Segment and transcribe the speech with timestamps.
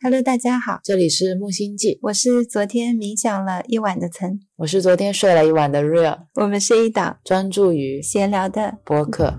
[0.00, 9.34] Hello，大家好，这里是木星记，我是昨天冥想了一晚的岑，我是昨天睡了一晚的 Real，我们是一档专注于闲聊的播客。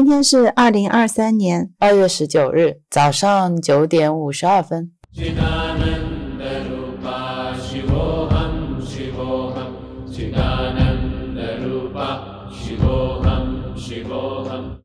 [0.00, 4.90] 今天是二零二三年二月十九日早上九点五十二分。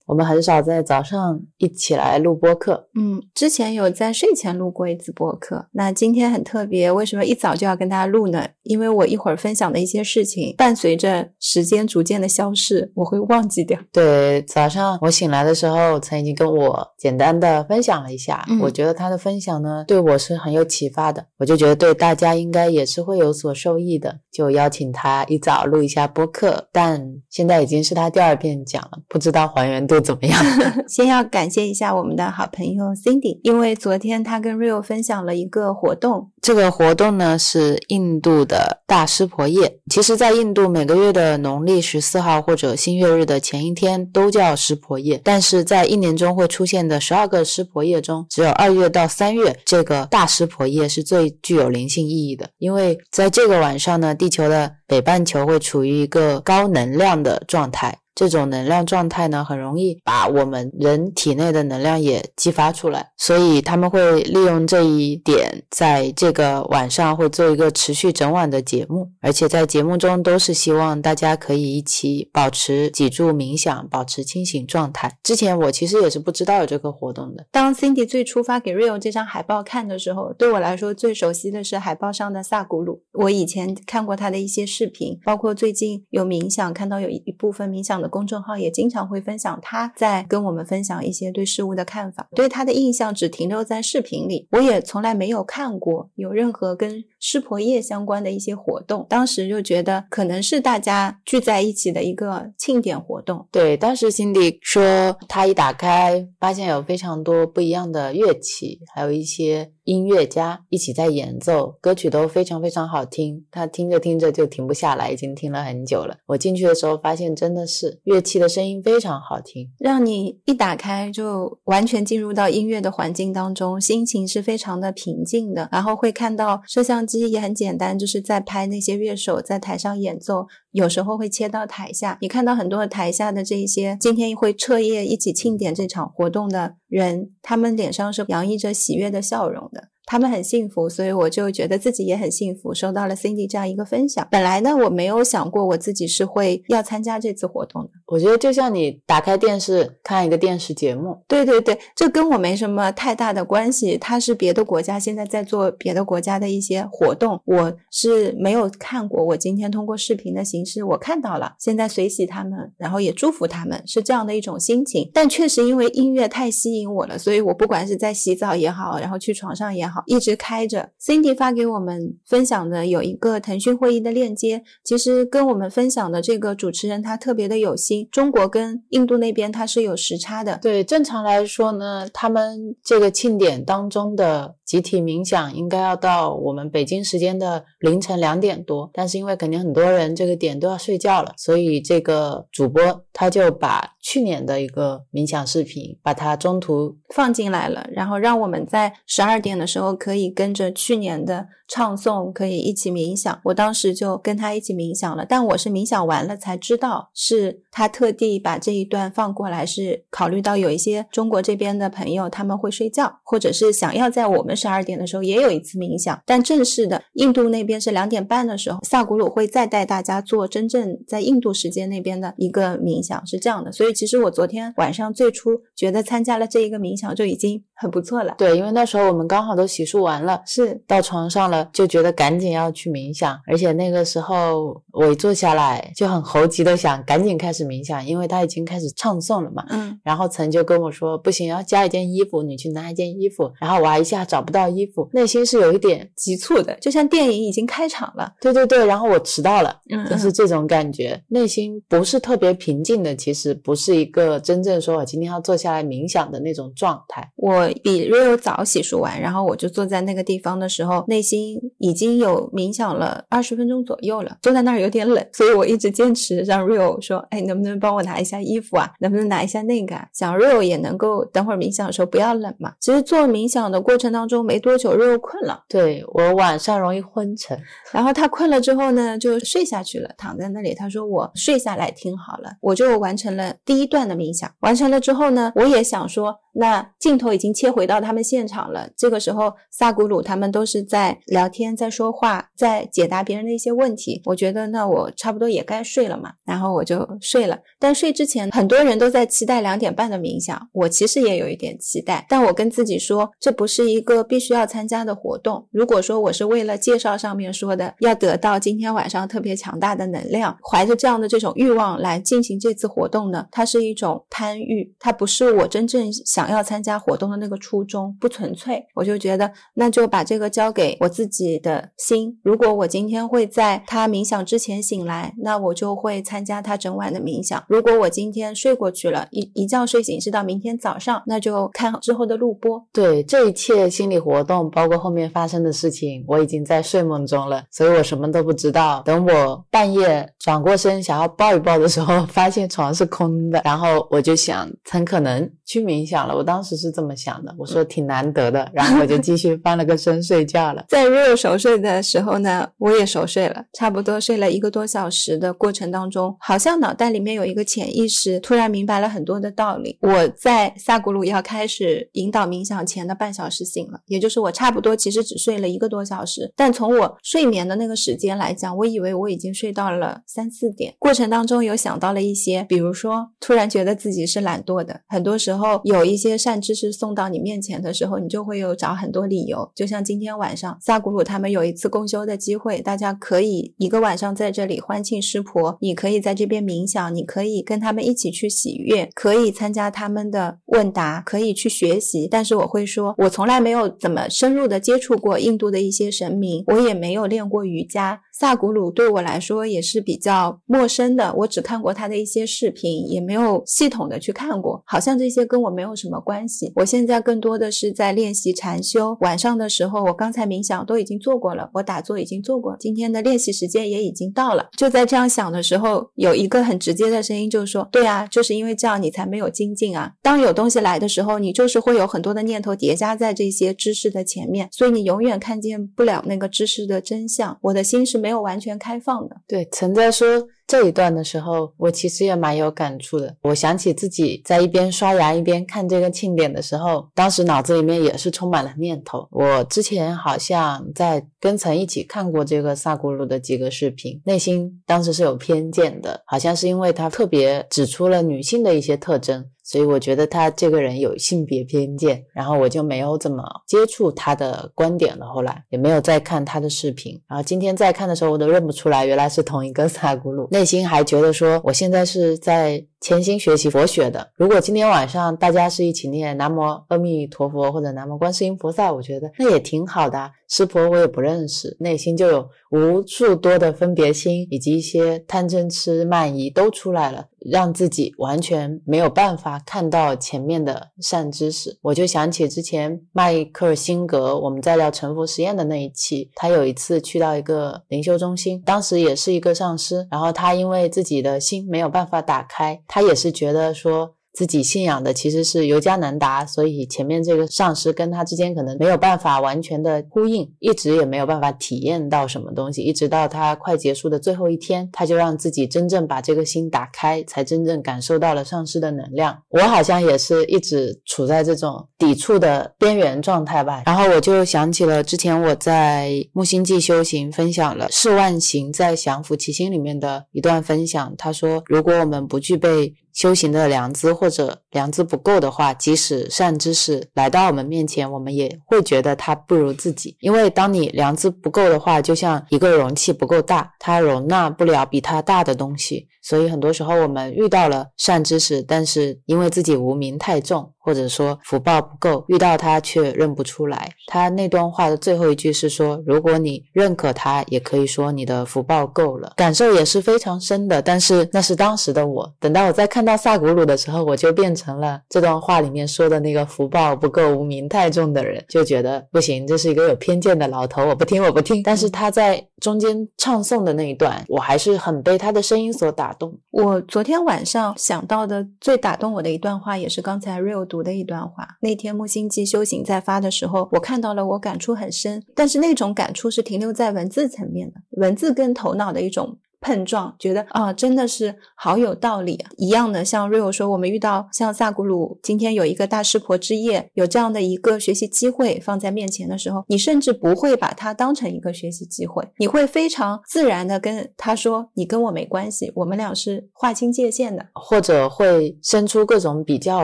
[0.06, 2.88] 我们很少在早上一起来录播客。
[2.96, 5.68] 嗯，之前有在睡前录过一次播客。
[5.72, 8.46] 那今天很特别，为什么一早就要跟大家录呢？
[8.64, 13.80] 因为我一会儿分享的一些事情，伴随着时间逐渐的消逝，我会忘记掉。
[13.92, 18.46] 对，早上我醒来的时候，曾经跟我简单的分享了一下。
[18.62, 21.26] 我觉得他的分享呢，对我是很有启发的。
[21.38, 26.68] 我就觉得对大家应该也是会有所受益的，就邀请他一早录一下播客。
[26.72, 29.95] 但现在已经是他第二遍讲了，不知道还原度。
[30.00, 30.44] 怎么样？
[30.88, 36.32] 先要感谢一下我们的好朋友 Cindy，因为昨天他跟 Rio 分享了一个活动。
[36.42, 39.80] 这个活动呢是印度的大湿婆夜。
[39.90, 57.98] 其实，在印度每个月的农历十四号或者新月日的前一天都叫湿婆夜，但是在一年中会出现的十二个湿婆夜中，只有二月到三月这个大湿婆夜是最具有灵性意义的，因为在这个晚上呢，地球的北半球会处于一个高能量的状态。
[58.16, 75.18] 这种能量状态呢，很容易把我们人体内的能量也激发出来，所以他们会利用这一点，在这个晚上会做一个持续整晚的节目，而且在节目中都是希望大家可以一起保持脊柱冥想，保持清醒状态。
[75.22, 77.46] 之前我其实也是不知道有这个活动的。
[77.52, 83.02] 当 Cindy 最初发给 Rio 这张海报看的时候，对我来说最熟悉的是海报上的萨古鲁。
[83.12, 88.05] 我以前看过他的一些视频，包括最近有冥想，看到有一部分冥想。
[88.08, 99.06] 公众号也经常会分享他在跟我们分享一些对事物的看法，对他的印象只停留在视频里，我也从来没有看过有任何跟湿婆夜相关的一些活动。
[99.10, 103.48] 当时就觉得可能是大家聚在一起的一个庆典活动。
[103.52, 109.72] 对，当时 Cindy 说他一打开，发现有非常多不一样的乐器，还有一些。
[109.86, 113.46] 音乐家一起在演奏，歌曲都非常非常好听。
[113.50, 116.18] 他听着听着就停不下来，已经听了很久了。
[116.26, 125.70] 我进去的时候发现，真的是乐器的声音非常好听，让你一打开就完全进入到音乐的环境当中，心情是非常的平静的。
[125.72, 130.48] 然后会看到摄像机也很简单，就是在拍那些乐手在台上演奏。
[130.72, 139.70] 有时候会切到台下，你看到很多台下的这些今天会彻夜一起庆典这场活动的人，他们脸上是洋溢着喜悦的笑容。
[140.06, 144.28] 他们很幸福，所以我就觉得自己也很幸福，收到了 Cindy 这样一个分享。
[144.30, 147.90] 本来呢，我没有想过我自己是会要参加这次活动的。
[148.08, 153.98] 我觉得就像你打开电视看一个电视节目，对对对，这跟我没什么太大的关系。
[153.98, 159.26] 它是别的国家现在在做别的国家的一些活动，我是没有看过。
[159.26, 165.10] 我今天通过视频的形式我看到了，现在随喜他们，然后也祝福他们，是这样的一种心情。
[165.12, 170.04] 但确实因为音乐太吸引我了，所以我不管是在洗澡也好，然后去床上也好。
[170.06, 174.64] 一直开着，Cindy 发给我们分享的有一个腾讯会议的链接。
[174.84, 177.95] 其实跟我们分享的这个主持人他特别的有心。
[178.12, 180.60] 中国跟印度那边它是有时差的。
[180.62, 188.90] 对，正常来说呢，他们这个庆典当中的集体冥想应该要到我们北京时间的凌晨两点多。
[188.94, 199.96] 但是因为肯定很多人这个点都要睡觉了，所以这个主播他就把去年的一个冥想视频把它中途放进来了，然后让我们在十二点的时候。
[200.06, 203.42] 可以跟着去年的唱诵，可以一起冥想。
[203.46, 216.22] 我当时就跟他一起冥想了，但我是冥想完了才知道，是他特地把这一段放过来，是考虑到有一些中国这边的朋友他们会睡觉，或者是想要在我们十二点的时候也有一次冥想。
[216.24, 223.72] 但正式的印度那边是两点半的时候，萨古鲁会再带大家做真正在印度时间那边的一个冥想，是这样的。
[223.72, 228.36] 所以其实我昨天晚上最初觉得参加了这一个冥想就已经很不错了。
[228.38, 233.40] 对，因为那时候我们刚好都洗漱完了，是到床上了，就觉得赶紧要去冥想。
[233.48, 239.66] 而且那个时候我一坐下来就很猴急的想赶紧开始冥想，因为他已经开始唱诵了嘛。
[239.70, 243.52] 嗯，然后曾就跟我说不行，要加一件衣服，你去拿一件衣服。
[243.60, 248.34] 然后我还一下找不到衣服，内心是有一点急促的，就像电影已经开场了。
[248.42, 253.16] 对对对，然后我迟到了，嗯就是这种感觉，内心不是特别平静的。
[253.16, 257.30] 其实不是一个真正说我今天要坐下来冥想的那种状态。
[257.36, 264.38] 我比 Rio 早洗漱完，然后我就坐在那个地方的时候，内心已经有冥想了二十分钟左右了。
[264.42, 268.92] 坐在那儿有点冷，所以我一直坚持让 Rio 说：“哎，能不能帮我拿一下衣服啊？
[269.00, 272.74] 能不能拿一下那个啊？”想 Rio 也能够等会儿冥想的时候不要冷嘛。
[272.80, 277.60] 其实做冥想的过程当中没多久，Rio 困了，对我晚上容易昏沉，
[277.92, 280.74] 然后他困了之后呢，就睡下去了，躺在那里。
[280.74, 284.50] 他说：“我睡下来听好了。”我就完成了第第一段的冥想。
[284.62, 286.38] 完成了之后呢，我也想说。
[286.58, 288.90] 那镜头已经切回到他们现场了。
[288.96, 294.22] 这个时候，萨古鲁他们都是在聊天，在说话，在解答别人的一些问题。
[294.24, 296.32] 我觉得，那我差不多也该睡了嘛。
[296.46, 297.60] 然后我就睡了。
[297.78, 300.58] 但睡之前，很多人都在期待两点半的冥想。
[300.72, 305.68] 我其实也有一点期待，但我跟自己说，这不是一个必须要参加的活动。
[305.72, 316.46] 如果说我是为了介绍上面说的，要得到今天晚上特别强大的能量，怀着这样的这种欲望来进行这次活动呢，它是一种贪欲，它不是我真正想。
[316.56, 322.40] 要参加活动的那个初衷不纯粹，我就觉得那就把这个交给我自己的心。
[322.44, 327.62] 如果我今天会在他冥想之前醒来，那我就会参加他整晚的冥想。
[327.68, 332.82] 如果我今天睡过去了，一一觉睡醒是到明天早上，那就看之后的录播。
[332.94, 339.02] 对这一切心理活动，包括后面发生的事情，我已经在睡梦中了，所以我什么都不知道。
[339.06, 346.36] 等我半夜转过身想要抱一抱的时候，发现床是空的的，然后我就想，很可能去冥想了。
[346.36, 350.86] 我当时是这么想的，我说挺难得的，然后我就继续 翻了个身睡觉了。
[350.90, 359.98] 在 Rio 熟睡的时候呢，我也熟睡了，差不多睡了一个多小时的过程当中，好像脑袋里面有一个潜意识突然明白了很多的道理。
[360.02, 370.94] 我在萨古鲁要开始引导冥想前的半小时醒了，也就是我差不多其实只睡了一个多小时，但从我睡眠的那个时间来讲，我以为我已经睡到了三四点。
[371.00, 376.26] 过程当中有想到了一些，比如说突然觉得自己是懒惰的，很多时候然后有一些。
[376.26, 379.70] 些善知识送到你面前的时候，你就会有找很多理由。
[379.76, 385.78] 就像今天晚上萨古鲁他们有一次共修的机会，大家可以一个晚上在这里欢庆师婆。
[385.82, 392.28] 你可以在这边冥想，你可以跟他们一起去喜悦，可以参加他们的问答，可以去学习。
[392.28, 398.20] 但是我会说，我从来没有怎么深入的接触过印度的一些神明，我也没有练过瑜伽。
[398.34, 406.74] 萨古鲁对我来说也是比较陌生的，我只看过他的一些视频，也没有系统的去看过，好像这些跟我没有什么关系。
[406.76, 414.68] 我现在更多的是在练习禅修，晚上的时候，我刚才冥想都已经做过了，我打坐已经做过了，今天的练习时间也已经到了。
[414.76, 420.12] 就在这样想的时候，有一个很直接的声音就说：“对啊，就是因为这样你才没有精进啊。
[420.22, 427.58] 当有东西来的时候，你就是会有很多的念头叠加在这些知识的前面，所以你永远看见不了那个知识的真相。
[427.62, 428.26] 我的心是。
[428.26, 429.36] 没有完全开放的。
[429.48, 433.36] 对，曾在说这一段的时候，我其实也蛮有感触的。
[433.44, 439.28] 我想起自己在一边刷牙一边看这个庆典的时候，当时脑子里面也是充满了念头。
[439.32, 449.46] 我之前好像在跟曾一起看过这个萨古鲁的几个视频，内心当时是有偏见的，好像是因为他特别指出了女性的一些特征。
[449.66, 455.26] 所以我觉得他这个人有性别偏见，然后我就没有怎么接触他的观点了。
[455.26, 460.48] 后来也没有再看他的视频，然后今天再看的时候，我都认不出来，原来是同一个萨古鲁。
[460.52, 464.30] 内心还觉得说，我现在是在潜心学习佛学的。
[464.36, 470.32] 如果今天晚上大家是一起念南无阿弥陀佛或者南无观世音菩萨，我觉得那也挺好的。
[470.48, 477.26] 师婆我也不认识，内心就有无数多的分别心，以及一些贪嗔痴慢疑都出来了。
[477.52, 494.15] 让自己完全没有办法看到前面的善知识，我就想起之前迈克尔辛格我们在聊沉浮实验的那一期，他有一次去到一个灵修中心，当时也是一个上师，然后他因为自己的心没有办法打开，他也是觉得说。
[494.36, 509.42] 自己信仰的其实是尤加南达，所以前面这个上师跟他之间可能没有办法完全的呼应，一直也没有办法体验到什么东西，一直到他快结束的最后一天，他就让自己真正把这个心打开，才真正感受到了上师的能量。
[509.50, 513.84] 我好像也是一直处在这种抵触的边缘状态吧。
[513.86, 522.94] 然后我就想起了之前我在木星记修行分享了释万行在降伏其心里面的一段分享，他说如果我们不具备。
[523.16, 530.18] 修行的良知或者良知不够的话，即使善知识来到我们面前，我们也会觉得它不如自己。
[530.20, 536.10] 因为当你良知不够的话，就像一个容器不够大，它容纳不了比它大的东西。
[536.26, 543.92] 所以很多时候我们遇到了善知识，但是因为自己无名太重，或者说福报不够，遇到他却认不出来。
[544.08, 549.34] 他那段话的最后一句是说：如果你认可他，也可以说你的福报够了。
[549.36, 552.34] 感受也是非常深的，但是那是当时的我。
[552.40, 561.62] 等到我再看到萨古鲁的时候，我就变成了这段话里面说的那个福报不够、无名太重的人，就觉得不行，这是一个有偏见的老头，我不听，我不听。
[561.62, 566.15] 但是他在中间唱诵的那一段，我还是很被他的声音所打。
[566.18, 571.58] 动我昨天晚上想到的最打动我的一段话，也是刚才 Real 读的一段话。
[571.62, 575.24] 那天木星记修行在发的时候，我看到了，我感触很深。
[575.36, 579.38] 但是那种感触是停留在文字层面的，文字跟头脑的一种。
[579.66, 582.52] 碰撞，觉得啊，真的是好有道理啊！
[582.56, 599.84] 一样的，像 Rio 说，我们遇到像萨古鲁今天有一个大师婆之夜，有这样的一个学习机会放在面前的时候，你甚至不会把它当成一个学习机会，你会非常自然的跟他说：“你跟我没关系，我们俩是划清界限的。”或者会生出各种比较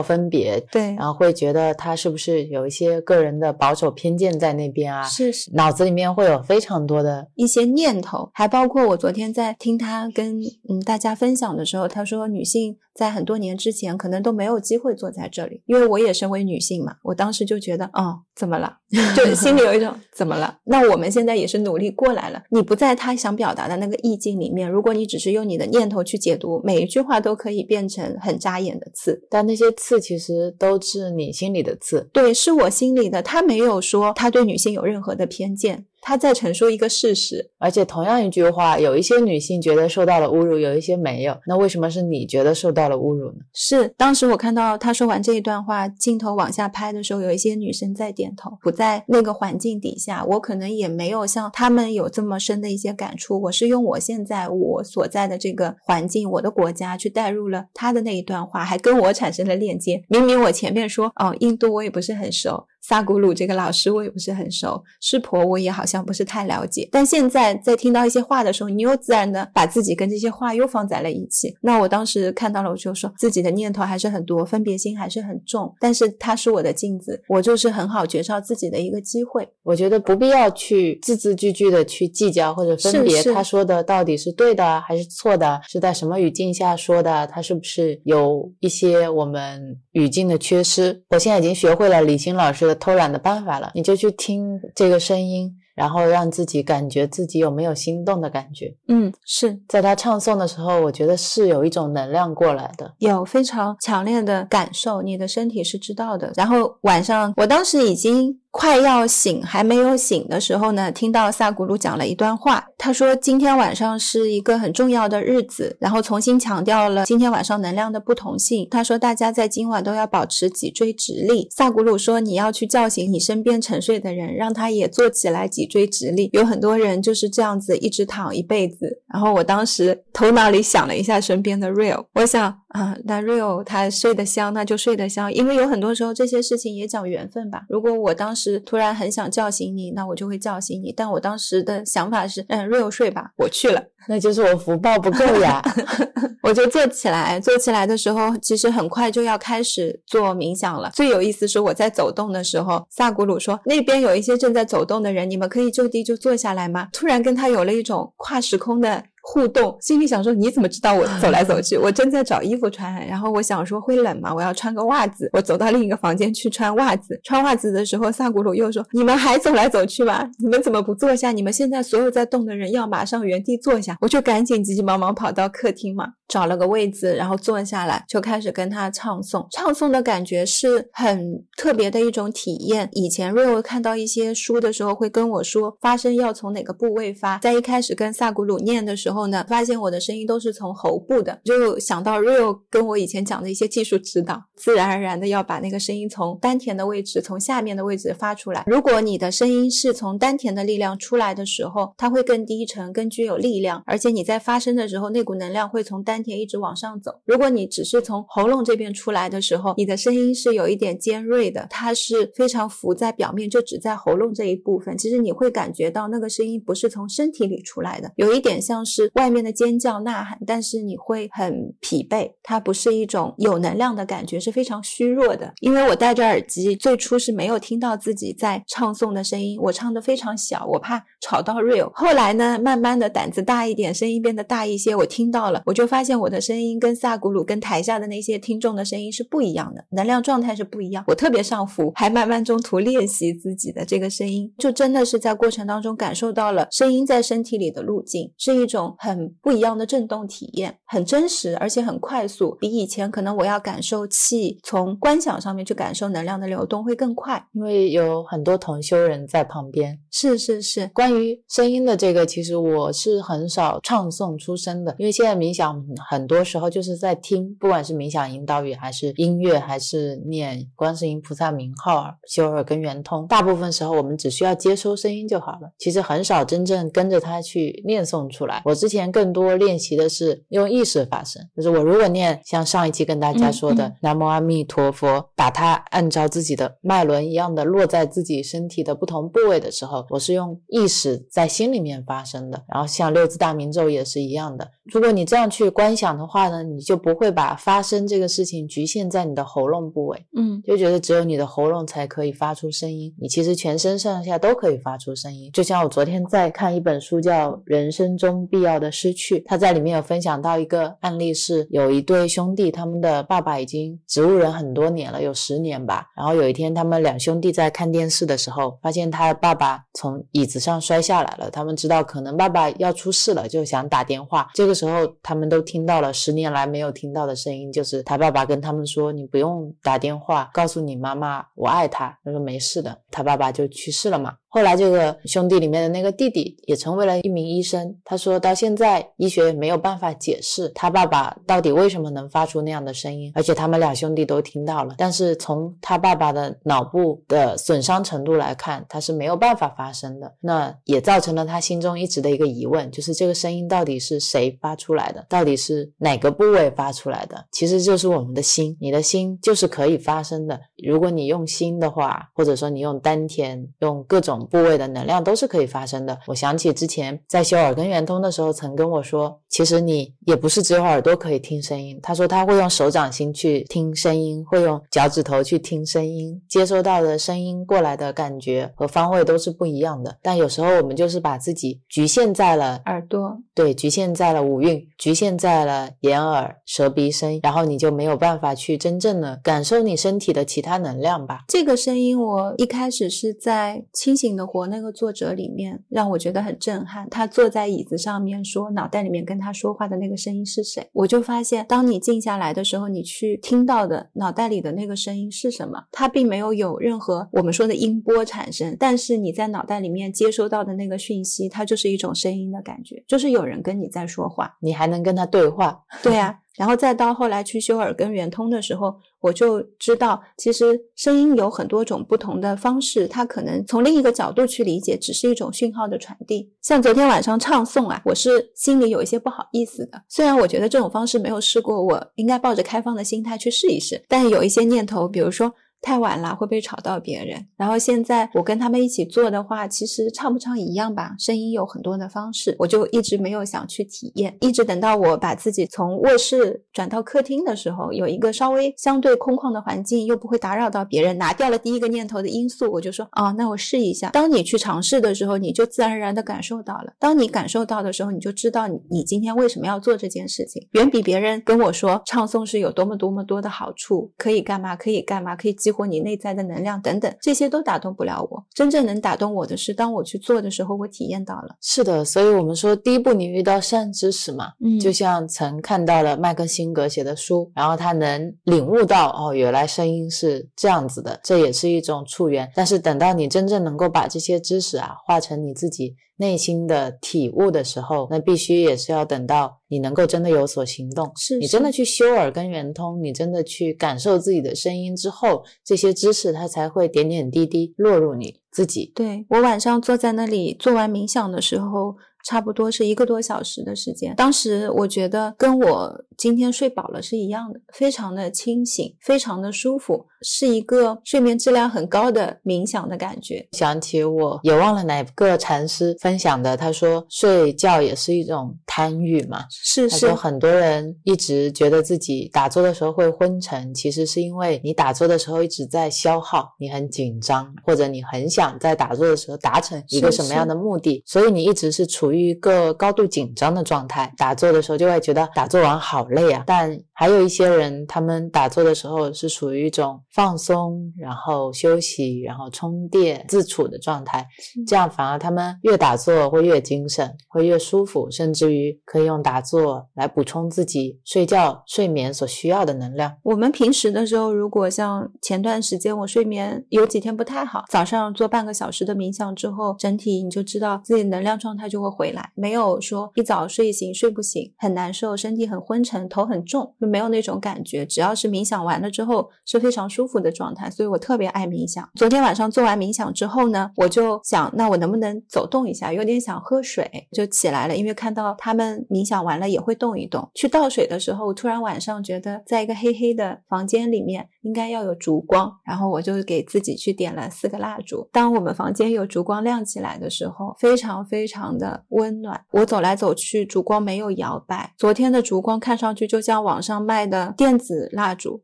[0.00, 5.02] 分别，对，然后会觉得他是不是有一些个人的保守偏见在那边啊？
[5.02, 9.71] 是是，脑子里面会有非常多的一些念头，还包括我昨天在听。
[9.72, 10.38] 听他跟
[10.68, 18.76] 嗯大家分享的时候，他说女性在很多年之前可能都没有机会坐在这里，因为我也身为女性嘛，我当时就觉得，哦，怎么了？
[19.16, 20.58] 就心里有一种怎么了？
[20.64, 22.42] 那我们现在也是努力过来了。
[22.50, 32.10] 你不在他想表达的那个意境里面，如果你只是用你的念头去解读，每一句话都可以变成很扎眼的刺，但那些刺其实都是你心里的刺。
[32.12, 33.22] 对，是我心里的。
[33.22, 35.86] 他没有说他对女性有任何的偏见。
[36.04, 41.38] 他在陈述一个事实，而且同样一句话，有一些女性觉得受到了侮辱，有一些没有。
[41.46, 43.36] 那为什么是你觉得受到了侮辱呢？
[43.54, 48.50] 是当时我看到他说完这一段话，镜头往下拍的时候，有一些女生在点头。
[48.60, 53.40] 不在那个环境底下，我可能也没有像他们有这么深的一些感触。
[53.42, 60.02] 我是用我现在我所在的这个环境，我的国家去带入了他的那一段话，还跟我产生了链接。
[60.08, 62.66] 明明我前面说，哦，印度我也不是很熟。
[62.82, 66.88] 萨古鲁这个老师我也不是很熟，师婆我也好像不是太了解。
[66.90, 71.54] 但现在在听到一些话的时候，你又自然的把自己跟这些话又放在了一起。
[71.60, 75.72] 那我当时看到了，我就说自己的念头还是很多，分别心还是很重。
[75.78, 79.48] 但是它是我的镜子，我就是很好觉照自己的一个机会。
[79.62, 91.00] 我觉得不必要去字字句句的去计较或者分别他说的到底是对的还是错的，是在什么语境下说的，他是不是有一些我们语境的缺失。
[91.10, 92.71] 我现在已经学会了李欣老师的。
[92.74, 98.74] 偷懒的办法了，你就去听这个声音，然后让自己感觉自己有没有心动的感觉。
[98.88, 106.32] 嗯，是在他唱诵的时候，我觉得是有一种能量过来的，有非常强烈的感受，你的身体是知道的。
[106.36, 108.41] 然后晚上，我当时已经。
[108.52, 112.64] 快要醒还没有醒的时候呢，听到萨古鲁讲了一段话。
[112.76, 118.68] 他说今天晚上是一个很重要的日子，然后重新强调了今天晚上能量的不同性。
[118.70, 121.48] 他说大家在今晚都要保持脊椎直立。
[121.50, 126.28] 萨古鲁说你要去叫醒你身边沉睡的人，让他也坐起来脊椎直立。
[126.34, 129.00] 有很多人就是这样子一直躺一辈子。
[129.12, 137.62] 然后我当时头脑里想了一下身边的 Real，我想啊，那 Real 他睡得香，那就睡得香，因为有很多时候这些事情也讲缘分吧。
[137.68, 138.62] 如果我当时。
[138.64, 140.92] 突然很想叫醒你，那我就会叫醒你。
[140.96, 143.82] 但我当时的想法是，嗯，real 睡吧，我去了。
[144.08, 145.62] 那就是我福报不够呀，
[146.42, 147.38] 我就坐起来。
[147.38, 150.90] 坐起来的时候，其实很快就要开始做冥想了。
[150.94, 156.88] 最有意思是我在走动的时候，萨古鲁说那边有一些正在走动的人，你们可以就地就坐下来吗？
[156.92, 159.04] 突然跟他有了一种跨时空的。
[159.24, 161.78] 互动，心里想说你怎么知道我走来走去？
[161.78, 164.34] 我正在找衣服穿，然后我想说会冷吗？
[164.34, 165.30] 我要穿个袜子。
[165.32, 167.18] 我走到另一个房间去穿袜子。
[167.22, 170.28] 穿袜子的时候，萨古鲁又说：“你们还走来走去吗？
[170.40, 171.30] 你们怎么不坐下？
[171.30, 179.46] 你们现在所有在动的人要马上原地坐下。”我就赶紧急急忙忙跑到客厅嘛，找了个位子，然后坐下来，就开始跟他唱诵。
[179.52, 182.88] 唱诵的感觉是很特别的一种体验。
[182.90, 187.38] 以前瑞欧看到一些书的时候，会跟我说发声要从哪个部位发。
[187.38, 189.11] 在一开始跟萨古鲁念的时候。
[189.12, 198.64] 后呢，发现我的声音都是从喉部的，就想到 Real 跟我以前讲的一些技术指导，自然而然的要把那个声音从丹田的位置，从下面的位置发出来。
[198.66, 207.12] 如果你的声音是从丹田的力量出来的时候，它会更低沉、更具有力量，而且你在发声的时候，那股能量会从丹田一直往上走。
[207.24, 214.96] 如果你只是从喉咙这边出来的时候，你的声音是有一点尖锐的，它是非常浮在表面，就只在喉咙这一部分。
[214.96, 225.52] 其实你会感觉到那个声音不是从身体里出来的，有一点像是外面的尖叫呐喊，但是你会很疲惫，它不是一种有能量的感觉，是非常虚弱的。
[225.60, 231.90] 因为我戴着耳机，最初是没有听到自己在唱诵的声音，我唱的非常小，我怕吵到 real。
[231.94, 241.04] 后来呢，慢慢的胆子大一点，声音变得大一些，我听到了，我就发现我的声音跟萨古鲁跟台下的那些听众的声音是不一样的，能量状态是不一样。
[241.06, 259.98] 我特别上浮，还慢慢中途练习自己的这个声音，就真的是在过程当中感受到了声音在身体里的路径，是一种很不一样的震动体验，很真实，而且很快速，比以前可能我要感受气从观想上面去感受能量的流动会更快，因为有很多同修人在旁边。
[260.10, 275.72] 是是是，关于声音的这个，其实我是很少唱诵出声的，因为现在冥想很多时候就是在听，不管是冥想引导语，还是音乐，还是念观世音菩萨名号、修耳根圆通，大部分时候我们只需要接收声音就好了。
[275.78, 278.62] 其实很少真正跟着它去念诵出来。
[278.64, 292.60] 我之前更多练习的是用意识发声，就是我如果念像上一期跟大家说的南无阿弥陀佛，把它按照自己的脉轮一样的落在自己身体的不同部位的时候，我是用意识在心里面发声的。
[292.66, 294.68] 然后像六字大明咒也是一样的。
[294.92, 303.14] 如果你这样去观想的话呢，你就不会把发声这个事情局限在你的喉咙部位，嗯，就觉得只有你的喉咙才可以发出声音。
[303.20, 305.48] 你其实全身上下都可以发出声音。
[305.52, 316.06] 就像我昨天在看一本书叫《人生中必要的失去》，他在里面有分享到一个案例，是有一对兄弟，他们的爸爸已经植物人很多年了，有十年吧。
[316.16, 321.50] 然后有一天，他们两兄弟在看电视的时候，发现他爸爸从椅子上摔下来了。
[321.50, 324.50] 他们知道可能爸爸要出事了，就想打电话。
[324.54, 334.34] 这个时候，他们都听到了十年来没有听到的声音，就是他爸爸跟他们说：“你不用打电话，告诉你妈妈我爱她。”他说：“没事的。”他爸爸就去世了嘛。
[334.54, 337.96] 后来，这个兄弟里面的那个弟弟也成为了一名医生。
[338.04, 344.96] 他说到现在，医学也没有办法解释他爸爸到底为什么能发出那样的声音，而且他们俩兄弟都听到了。
[344.98, 350.30] 但是从他爸爸的脑部的损伤程度来看，他是没有办法发声的。
[350.40, 355.24] 那也造成了他心中一直的一个疑问，就是这个声音到底是谁发出来的？
[355.30, 357.42] 到底是哪个部位发出来的？
[357.52, 360.60] 其实就是我们的心，你的心就是可以发声的。
[360.86, 364.41] 如果你用心的话，或者说你用丹田，用各种。
[364.46, 366.18] 部位的能量都是可以发生的。
[366.26, 371.98] 我想起之前在修耳根圆通的时候，曾跟我说，其实你也不是只有耳朵可以听声音。
[372.02, 380.18] 他说他会用手掌心去听声音，会用脚趾头去听声音，接收到的声音过来的感觉和方位都是不一样的。
[380.20, 391.44] 但有时候我们就是把自己局限在了耳朵，对，局限在了五蕴，局限在了眼耳舌鼻身，然后你就没有办法去真正的感受你身体的其他能量吧。
[391.46, 394.31] 这个声音我一开始是在清醒。
[394.36, 397.08] 的活那个作者里面让我觉得很震撼。
[397.10, 400.88] 他坐在椅子上面说，脑袋里面跟他说话的那个声音是谁？
[400.92, 405.84] 我就发现，当你静下来的时候，你去听到的脑袋里的那个声音是什么？
[405.90, 415.84] 它并没有有任何我们说的音波产生，但是你在脑袋里面接收到的那个讯息，它就是一种声音的感觉，就是有人跟你在说话，你还能跟他对话。
[416.02, 416.38] 对啊。
[416.56, 426.52] 然后再到后来去修耳根圆通的时候，我就知道，其实声音有很多种不同的方式，它可能从另一个角度去理解，只是一种讯号的传递。
[426.60, 430.02] 像昨天晚上唱诵啊，我是心里有一些不好意思的。
[430.08, 435.52] 虽然我觉得这种方式没有试过，我应该抱着开放的心态去试一试，但有一些念头，比如说。
[435.82, 437.44] 太晚了会不会吵到别人？
[437.56, 441.14] 然后现在我跟他们一起做的话，其实唱不唱一样吧？
[441.18, 444.36] 声音有很多的方式，我就一直没有想去体验。
[444.40, 454.10] 一直等到我把自己从卧室转到客厅的时候，有一个稍微相对空旷的环境，又不会打扰到别人，拿掉了第一个念头的因素，我就说哦，那我试一下。
[454.10, 456.92] 当你去尝试的时候，你就自然而然的感受到了。
[457.00, 465.71] 当你感受到的时候，你就知道你你今天为什么要做这件事情，远比别人跟我说唱诵是有多么多么多的好处，可以干嘛可以干嘛，可以激。
[465.72, 468.44] 或你内在的能量等等，这些都打动不了我。
[468.54, 471.56] 真正能打动我的是，当我去做的时候，我体验到了。
[471.60, 482.50] 是的，所以我们说，第一步你遇到善知识嘛，嗯，就像曾看到了麦克辛格写的书，然后他能领悟到，哦，原来声音是这样子的，这也是一种触缘。
[482.54, 485.96] 但是等到你真正能够把这些知识啊化成你自己。
[486.22, 498.92] 内心的体悟的时候，那必须也是要等到你能够真的有所行动，是你真的去修耳根圆通，你真的去感受自己的声音之后，这些知识它才会点点滴滴落入你自己。
[498.94, 501.96] 对我晚上坐在那里做完冥想的时候。
[502.24, 504.14] 差不多是一个多小时的时间。
[504.14, 513.46] 当时我觉得跟我今天睡饱了是一样的，非常的清醒，非常的舒服，是一个睡眠质量很高的冥想的感觉。
[513.52, 519.44] 想起我也忘了哪个禅师分享的，他说睡觉也是一种贪欲嘛。
[519.50, 534.12] 是是，很多人一直觉得自己打坐的时候会昏沉，其实是因为你打坐的时候一直在消耗，你很紧张，或者你很想在打坐的时候达成一个什么样的目的，所以你一直是处于一个高度紧张的状态。
[534.16, 536.44] 打坐的时候就会觉得打坐完好累啊。
[536.46, 544.26] 但还有一些人，他们打坐的时候是属于一种放松，然后休息，然后充电、自处的状态，
[544.66, 553.16] 这样反而他们越打坐会越精神，会越舒服，甚至于可以用打坐来补充自己睡觉、睡眠所需要的能量。
[553.22, 567.86] 我们平时的时候，如果像前段时间我睡眠有几天不太好，早上做半个小时的冥想之后，整体你就知道自己能量状态就会回来，没有说一早睡醒睡不醒，很难受，身体很昏沉，头很重，就没有那种感觉。
[567.86, 571.88] 只要是冥想完了之后是非常舒服的状态，所以我特别爱冥想。
[571.94, 575.92] 昨天晚上做完冥想之后呢，我就想，那我能不能走动一下？
[575.92, 580.30] 有点想喝水，就起来了，因为看到他们冥想完了也会动一动。
[580.34, 588.08] 去倒水的时候，突然晚上觉得在一个黑黑的房间里面应该要有烛光，然后我就给自己去点了四个蜡烛。
[588.12, 592.40] 当我们房间有烛光亮起来的时候，非常非常的温暖。
[592.50, 594.72] 我走来走去，烛光没有摇摆。
[594.76, 598.40] 昨天的烛光看上去就像网上卖的电子蜡烛，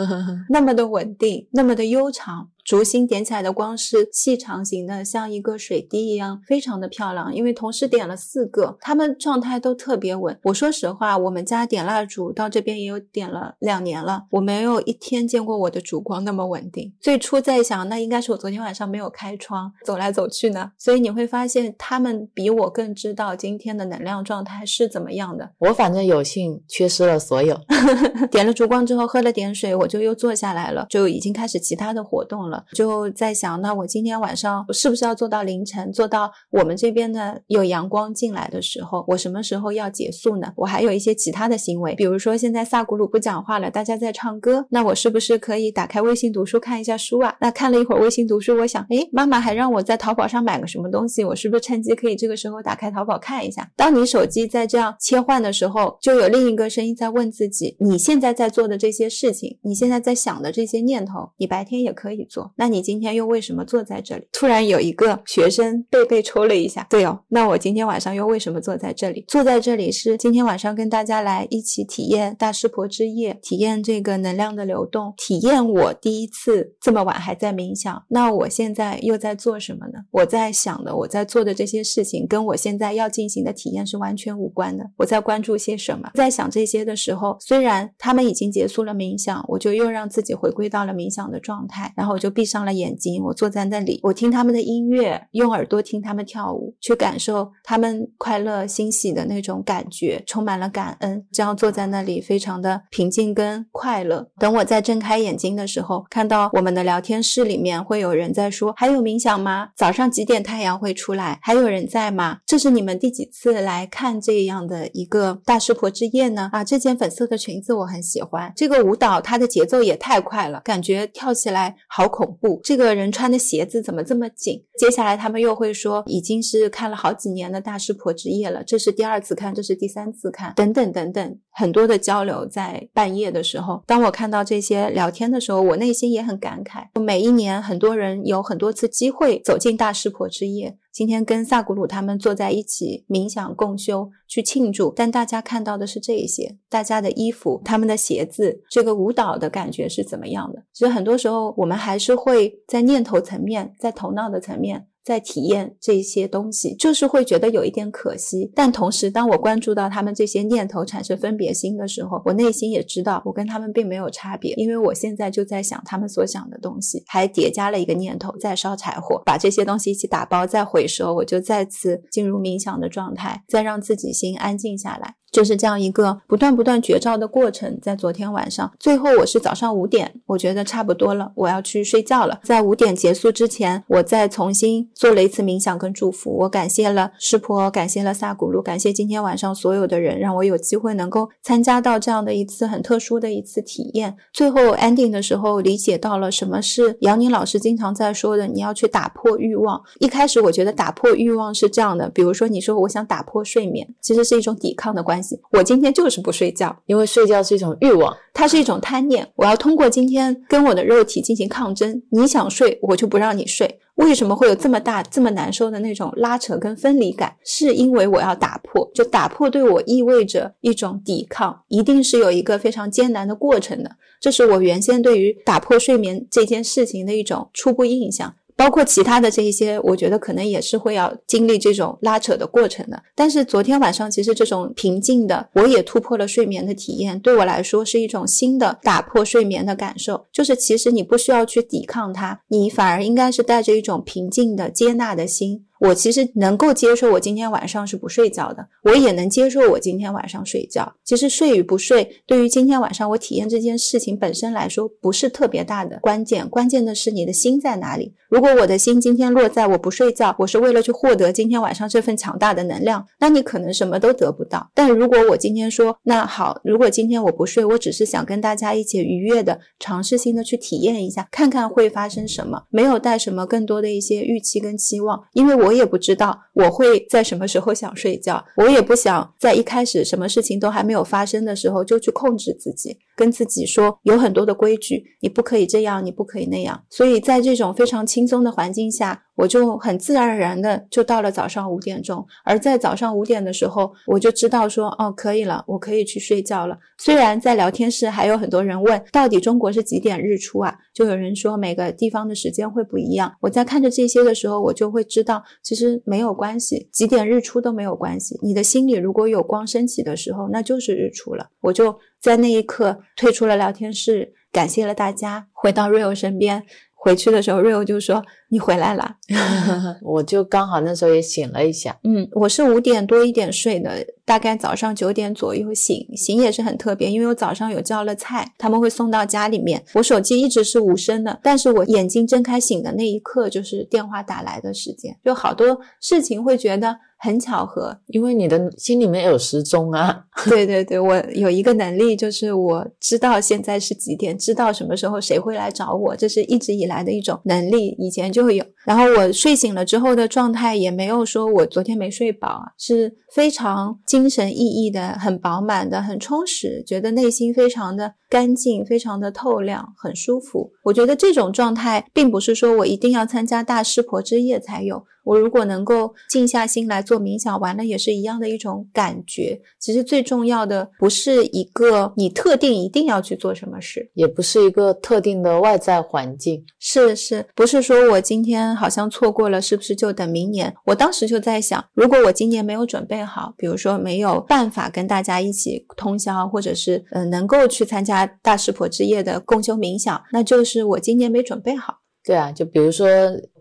[0.50, 2.50] 那么的稳定，那么的悠长。
[2.64, 7.34] 烛芯点起来的光是细长型的，像一个水滴一样，非常的漂亮。
[7.34, 10.38] 因为同时点了四个，他们状态都特别稳。
[10.44, 16.94] 我说实话，我们家点蜡烛到这边也有点了两年了，我没有一天见过我的烛光那么稳定。
[17.00, 20.70] 最初在想，那应该是我昨天晚上没有开窗，走来走去呢。
[20.78, 25.50] 所以你会发现，他们比我更知道今天的能量状态是怎么样的。
[25.58, 27.60] 我反正有幸缺失了所有，
[28.32, 32.53] 点了烛光之后，喝了点水，我就又坐下来了，就已经开始其他的活动了。
[32.72, 39.04] 就在想，那我今天晚上是不是要做到凌晨，做到我们这边的有阳光进来的时候？
[39.08, 40.52] 我什么时候要结束呢？
[40.56, 47.34] 我还有一些其他的行为，比如说现在萨古鲁不讲话了，大家在唱歌，那我是不是可以打开微信读书看一下书啊？
[47.40, 53.70] 那看了一会儿微信读书，我想，诶，妈妈还让我在淘宝上买个什么东西，我是不是趁机可以这个时候打开淘宝看一下？
[53.76, 62.43] 当你手机在这样切换的时候，就有另一个声音在问自己：你现在在做的这些事情，你现在在想的这些念头，你白天也可以做。
[62.56, 64.28] 那你今天又为什么坐在这里？
[64.32, 66.86] 突然有一个学生背背抽了一下。
[66.90, 69.24] 对哦，那我今天晚上又为什么坐在这里？
[69.28, 78.02] 坐在这里是今天晚上跟大家来一起体验大师婆之夜，体验这个能量的流动，体验我第一次这么晚还在冥想。
[78.08, 79.98] 那我现在又在做什么呢？
[80.10, 84.84] 我在想的，我在做的这些事情跟我现在要进行的体验是完全无关的。
[84.96, 86.10] 我在关注些什么？
[86.14, 101.24] 在想这些的时候，虽然他们已经结束了冥想，我就又让自己回归到了冥想的状态，然后我就闭上了眼睛，我坐在那里，我听他们的音乐，用耳朵听他们跳舞，去感受他们快乐欣喜的那种感觉，充满了感恩。
[101.32, 104.28] 这样坐在那里，非常的平静跟快乐。
[104.38, 109.68] 等我再睁开眼睛的时候，看到我们的聊天室里面会有人在说：“还有冥想吗？
[109.76, 111.38] 早上几点太阳会出来？
[111.40, 112.38] 还有人在吗？
[112.44, 122.60] 这是你们第几次来看这样的一个大师婆之夜呢？”啊，这件粉色的裙子我很喜欢，这个舞蹈它的节奏也太快了，感觉跳起来好恐恐怖。
[122.64, 124.64] 这个人穿的鞋子怎么这么紧？
[124.78, 133.82] 接下来他们又会说，已经是看了好几年的大师婆之夜了，这是第二次看，这是第三次看，等等等等，很多的交流在半夜的时候。
[133.86, 136.86] 当我看到这些聊天的时候，我内心也很感慨。
[137.00, 140.76] 每一年很多人有很多次机会走进大师婆之夜。
[140.94, 150.62] 今天跟萨古鲁他们坐在一起冥想共修，去庆祝，但大家看到的是这一些，大家的衣服、他们的鞋子，这个舞蹈的感觉是怎么样的？
[150.72, 154.86] 其实很多时候我们还是会在念头层面，在头脑的层面。
[155.04, 158.50] 在体验这些东西，就是会觉得有一点可惜。
[158.54, 175.16] 但同时，当我关注到他们这些念头产生分别心的时候，我内心也知道，我跟他们并没有差别，因为我现在就在想他们所想的东西，还叠加了一个念头，在烧柴火，把这些东西一起打包，再回收，我就再次进入冥想的状态，再让自己心安静下来。
[175.34, 177.76] 就是这样一个不断不断绝招的过程。
[177.82, 182.38] 在昨天晚上，最后我是早上五点，我觉得差不多了，我要去睡觉了。
[182.44, 186.30] 在五点结束之前，我再重新做了一次冥想跟祝福。
[186.38, 194.16] 我感谢了师婆，感谢了萨古鲁，感谢今天晚上所有的人，让我有机会能够参加到这样的一次很特殊的一次体验。
[194.32, 199.82] 最后 ending 的时候，理解到了什么是杨宁老师经常在说的，你要去打破欲望。
[199.98, 205.23] 一开始我觉得打破欲望是这样的，比如说你说我想打破睡眠，其实是一种抵抗的关系。
[205.52, 209.26] 我今天就是不睡觉，因为睡觉是一种欲望，它是一种贪念。
[209.36, 212.02] 我要通过今天跟我的肉体进行抗争。
[212.10, 213.78] 你想睡，我就不让你睡。
[213.96, 217.36] 为什么会有这么大、这么难受的那种拉扯跟分离感？
[217.44, 223.92] 是因为我要打破，就打破对我意味着一种抵抗，一定是有一个非常艰难的过程的。
[224.20, 228.34] 这是我原先对于打破睡眠这件事情的一种初步印象。
[228.56, 233.02] 包括其他的这一些，我觉得可能也是会要经历这种拉扯的过程的。
[233.14, 240.26] 但是昨天晚上，其实这种平静的，我也突破了睡眠的体验，对我来说是一种新的打破睡眠的感受。
[240.32, 245.66] 就是其实你不需要去抵抗它，你反而应该是带着一种平静的接纳的心。
[245.80, 250.94] 我其实能够接受我今天晚上是不睡觉的，我也能接受我今天晚上睡觉。
[251.04, 256.48] 其实睡与不睡，对于今天晚上我体验这件事情本身来说，不是特别大的关键。
[256.48, 258.14] 关键的是你的心在哪里。
[258.30, 264.70] 如果我的心今天落在我不睡觉，我是为了去获得今天晚上这份强大的能量，那你可能什么都得不到。
[264.74, 275.73] 但如果我今天说，那好，如果今天我不睡，我只是想跟大家一起愉悦的、尝试性的去体验一下，看看会发生什么，没有带什么更多的一些预期跟期望，因为我。
[275.74, 286.80] 我也不知道我会在什么时候想睡觉，我也不想在一开始什么事情都还没有发生的时候就去控制自己，跟自己说有很多的规矩，你不可以这样，你不可以那样。
[286.88, 289.22] 所以在这种非常轻松的环境下。
[289.36, 296.78] 我就很自然而然的就到了早上五点钟，而在早上五点的时候，我就知道说，哦，可以了，我可以去睡觉了。
[296.98, 300.78] 虽然在聊天室还有很多人问，到底中国是几点日出啊？
[300.94, 303.34] 就有人说每个地方的时间会不一样。
[303.40, 308.38] 我在看着这些的时候，我就会知道，其实没有关系，几点日出都没有关系。
[308.42, 311.50] 你的心里如果有光升起的时候，那就是日出了。
[311.60, 316.64] 我就在那一刻退出了聊天室，感谢了大家，回到 Rio 身边。
[317.04, 318.24] 回去的时候，Rio 就说。
[318.50, 319.16] 你回来了，
[320.00, 321.98] 我就刚好那时候也醒了一下。
[322.04, 326.06] 嗯，我是五点多一点睡的，大概早上九点左右醒。
[326.14, 329.82] 醒也是很特别，因为我早上有叫了菜，他们会送到家里面。
[329.94, 335.16] 我手机一直是无声的，但是我眼睛睁开醒的那一刻，就是电话打来的时间。
[335.24, 340.24] 就好多事情会觉得很巧合，因为你的心里面有时钟啊。
[340.44, 347.96] 对对对，我有一个能力，就是我知道现在是几点，知道什么时候谁会来找我，这是一直以来的一种能力。
[347.98, 348.44] 以前就。
[348.44, 360.72] 会有，然后我睡醒了之后的状态也没有说我昨天没睡饱啊，是非常精神奕奕的，很饱满的，很充实，觉得内心非常的干净，非常的透亮，很舒服。
[360.82, 365.02] 我觉得这种状态并不是说我一定要参加大师婆之夜才有。
[365.24, 369.60] 我如果能够静下心来做冥想，完了也是一样的一种感觉。
[369.80, 380.74] 其实最重要的不是一个你特定一定要去做什么事，也不是一个特定的外在环境，是是，不是说我今天好像错过了，是不是就等明年？
[380.86, 392.00] 我当时就在想，如果我今年没有准备好，比如说没有办法跟大家一起通宵，或者是呃能够去参加大师婆之夜的共修冥想，那就是我今年没准备好。
[392.22, 393.08] 对啊，就比如说。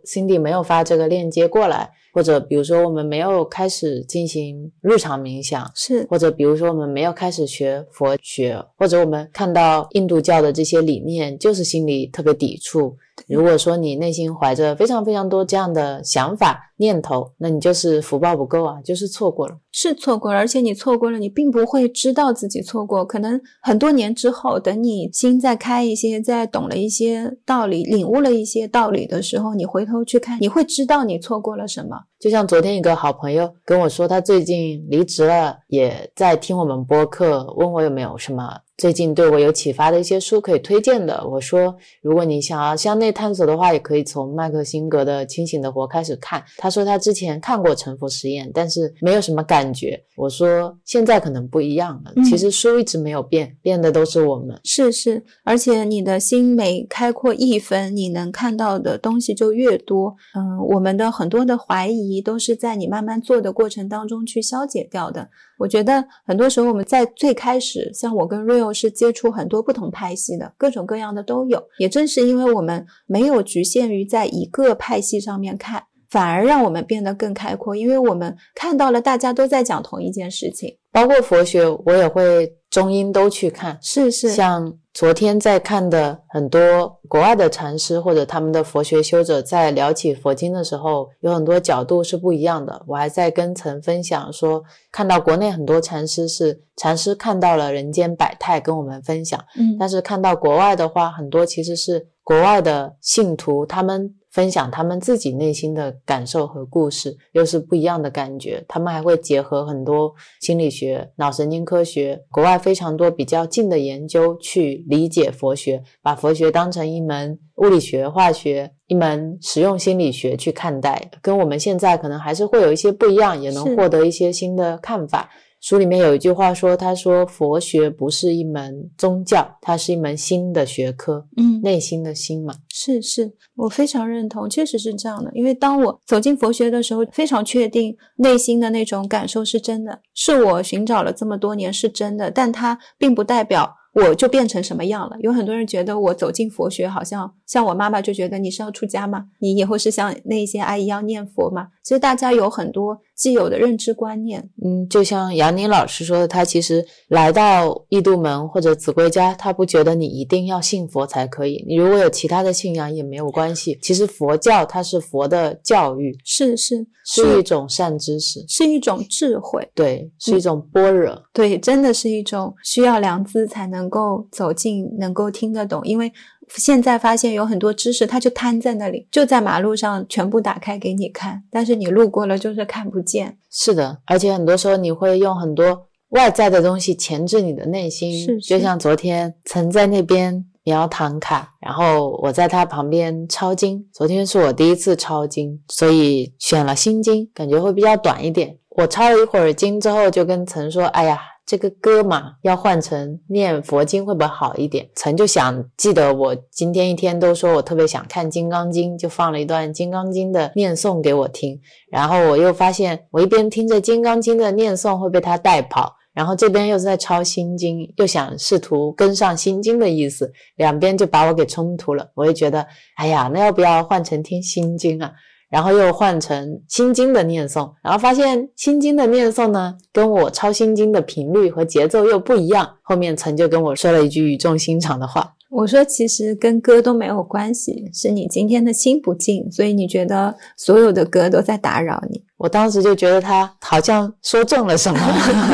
[0.06, 12.98] Cindy 没有发这个链接过来，或者比如说我们没有开始进行日常冥想，是，或者比如说我们没有开始学佛学，或者我们看到印度教的这些理念，就是心里特别抵触。
[13.28, 20.40] 如果说你内心怀着非常非常多这样的想法念头，那你就是福报不够啊，就是错过了，是错过了。
[20.40, 23.06] 而且你错过了，你并不会知道自己错过。
[23.06, 31.96] 可能很多年之后，等你心再开一些，再懂了一些道理，领悟了一些道理的时候，你回头去看，你会知道你错过了什么。
[32.20, 38.60] 就像昨天一个好朋友跟我说，他最近离职了，也在听我们播客，问我有没有什么。
[38.78, 46.44] 最近对我有启发的一些书可以推荐的，我说，如果你想要向内探索的话，也可以从麦克辛格的《清醒的活》开始看。
[46.58, 50.04] 他说他之前看过《沉浮实验》，但是没有什么感觉。
[50.16, 54.60] 我说现在可能不一样了，其实书一直没有变，变的都是我们。
[54.64, 60.16] 是是，而且你的心每开阔一分，你能看到的东西就越多。
[60.36, 65.30] 嗯，我们的很多的怀疑都是在你慢慢做的过程当中去消解掉的。
[65.64, 71.64] 我觉得很多时候我们在最开始，像我跟 Rio 是接触很多不同派系的，各种各样的都有。
[71.78, 75.84] 也正是因为我们没有局限于在一个派系上面看。
[76.10, 80.78] 反而让我们变得更开阔，因为我们看到了大家都在讲同一件事情。
[80.92, 83.80] 包括佛学，我也会中英都去看。
[83.82, 92.84] 是是，像昨天在看的很多国外的禅师或者他们的佛学修者，在聊起佛经的时候，有很多角度是不一样的。
[92.86, 104.14] 我还在跟曾分享说，看到国内很多禅师是禅师看到了人间百态跟我们分享，嗯，但是看到国外的话，很多其实是国外的信徒他们。
[104.34, 108.66] 分享他们自己内心的感受和故事，又是不一样的感觉。
[108.68, 125.30] 他们还会结合很多心理学、脑神经科学，国外非常多比较近的研究去理解佛学，把佛学当成一门物理学、化学、一门实用心理学去看待，跟我们现在可能还是会有一些不一样，也能获得一些新的看法。
[125.64, 131.26] 书里面有一句话说：“他说佛学不是一门宗教，它是一门新的学科。
[131.38, 135.32] 嗯，内心的心嘛，是是，我非常认同，确实是这样的。
[135.34, 145.16] 因为当我走进佛学的时候，非常确定内心的那种感受是真的，是我寻找了这么多年是真的，但它并不代表。”我就变成什么样了？
[145.20, 149.26] 有很多人觉得我走进佛学，好像像我妈妈就觉得你是要出家吗？
[149.38, 151.68] 你以后是像那些阿姨一样念佛吗？
[151.84, 154.48] 其实大家有很多既有的认知观念。
[154.64, 161.66] 嗯，就像杨宁老师说的，他其实来到异度门或者子规家，他不觉得你一定要信佛才可以。
[161.68, 163.78] 你如果有其他的信仰也没有关系。
[163.82, 173.64] 其实佛教它是佛的教育，是是是一种善知识，是一种智慧，对，是一种般若，对，真的是一种需要良知才。
[173.74, 176.12] 能够走进，能够听得懂，因为
[176.56, 183.38] 现在发现有很多知识，它就摊在那里，就在马路上全部打开给你看，但是你路过了就是看不见。
[183.52, 188.24] 是的，而且很多时候你会用很多外在的东西钳制你的内心。
[188.24, 193.86] 是，就像昨天曾在那边描唐卡，然后我在他旁边抄经。
[193.94, 198.58] 昨天是我第一次抄经，所以选了心经，感觉会比较短一点。
[198.70, 201.20] 我抄了一会儿经之后，就跟曾说：“哎呀。”
[201.54, 204.90] 这个歌嘛，要换成念佛经会不会好一点？
[204.96, 211.62] 曾就想记得我今天一天都说我特别想看《金刚经》，就放了一段《金刚经》的念诵给我听。
[211.92, 222.10] 然后我又发现，我一边听着《金刚经》的念诵会被他带跑，然后这边又在抄《心经》，又想试图跟上《心经》的意思，两边就把我给冲突了。
[222.16, 225.12] 我也觉得，哎呀，那要不要换成听《心经》啊？
[225.54, 232.68] 然后又换成心经的念诵，然后发现心经的念诵呢，跟我抄心经的频率和节奏又不一样。
[232.82, 242.24] 后面曾就跟我说了一句语重心长的话，我说其实跟歌都没有关系，是你今天的心不静，所以你觉得所有的歌都在打扰你。
[242.38, 245.00] 我当时就觉得他好像说中了什么，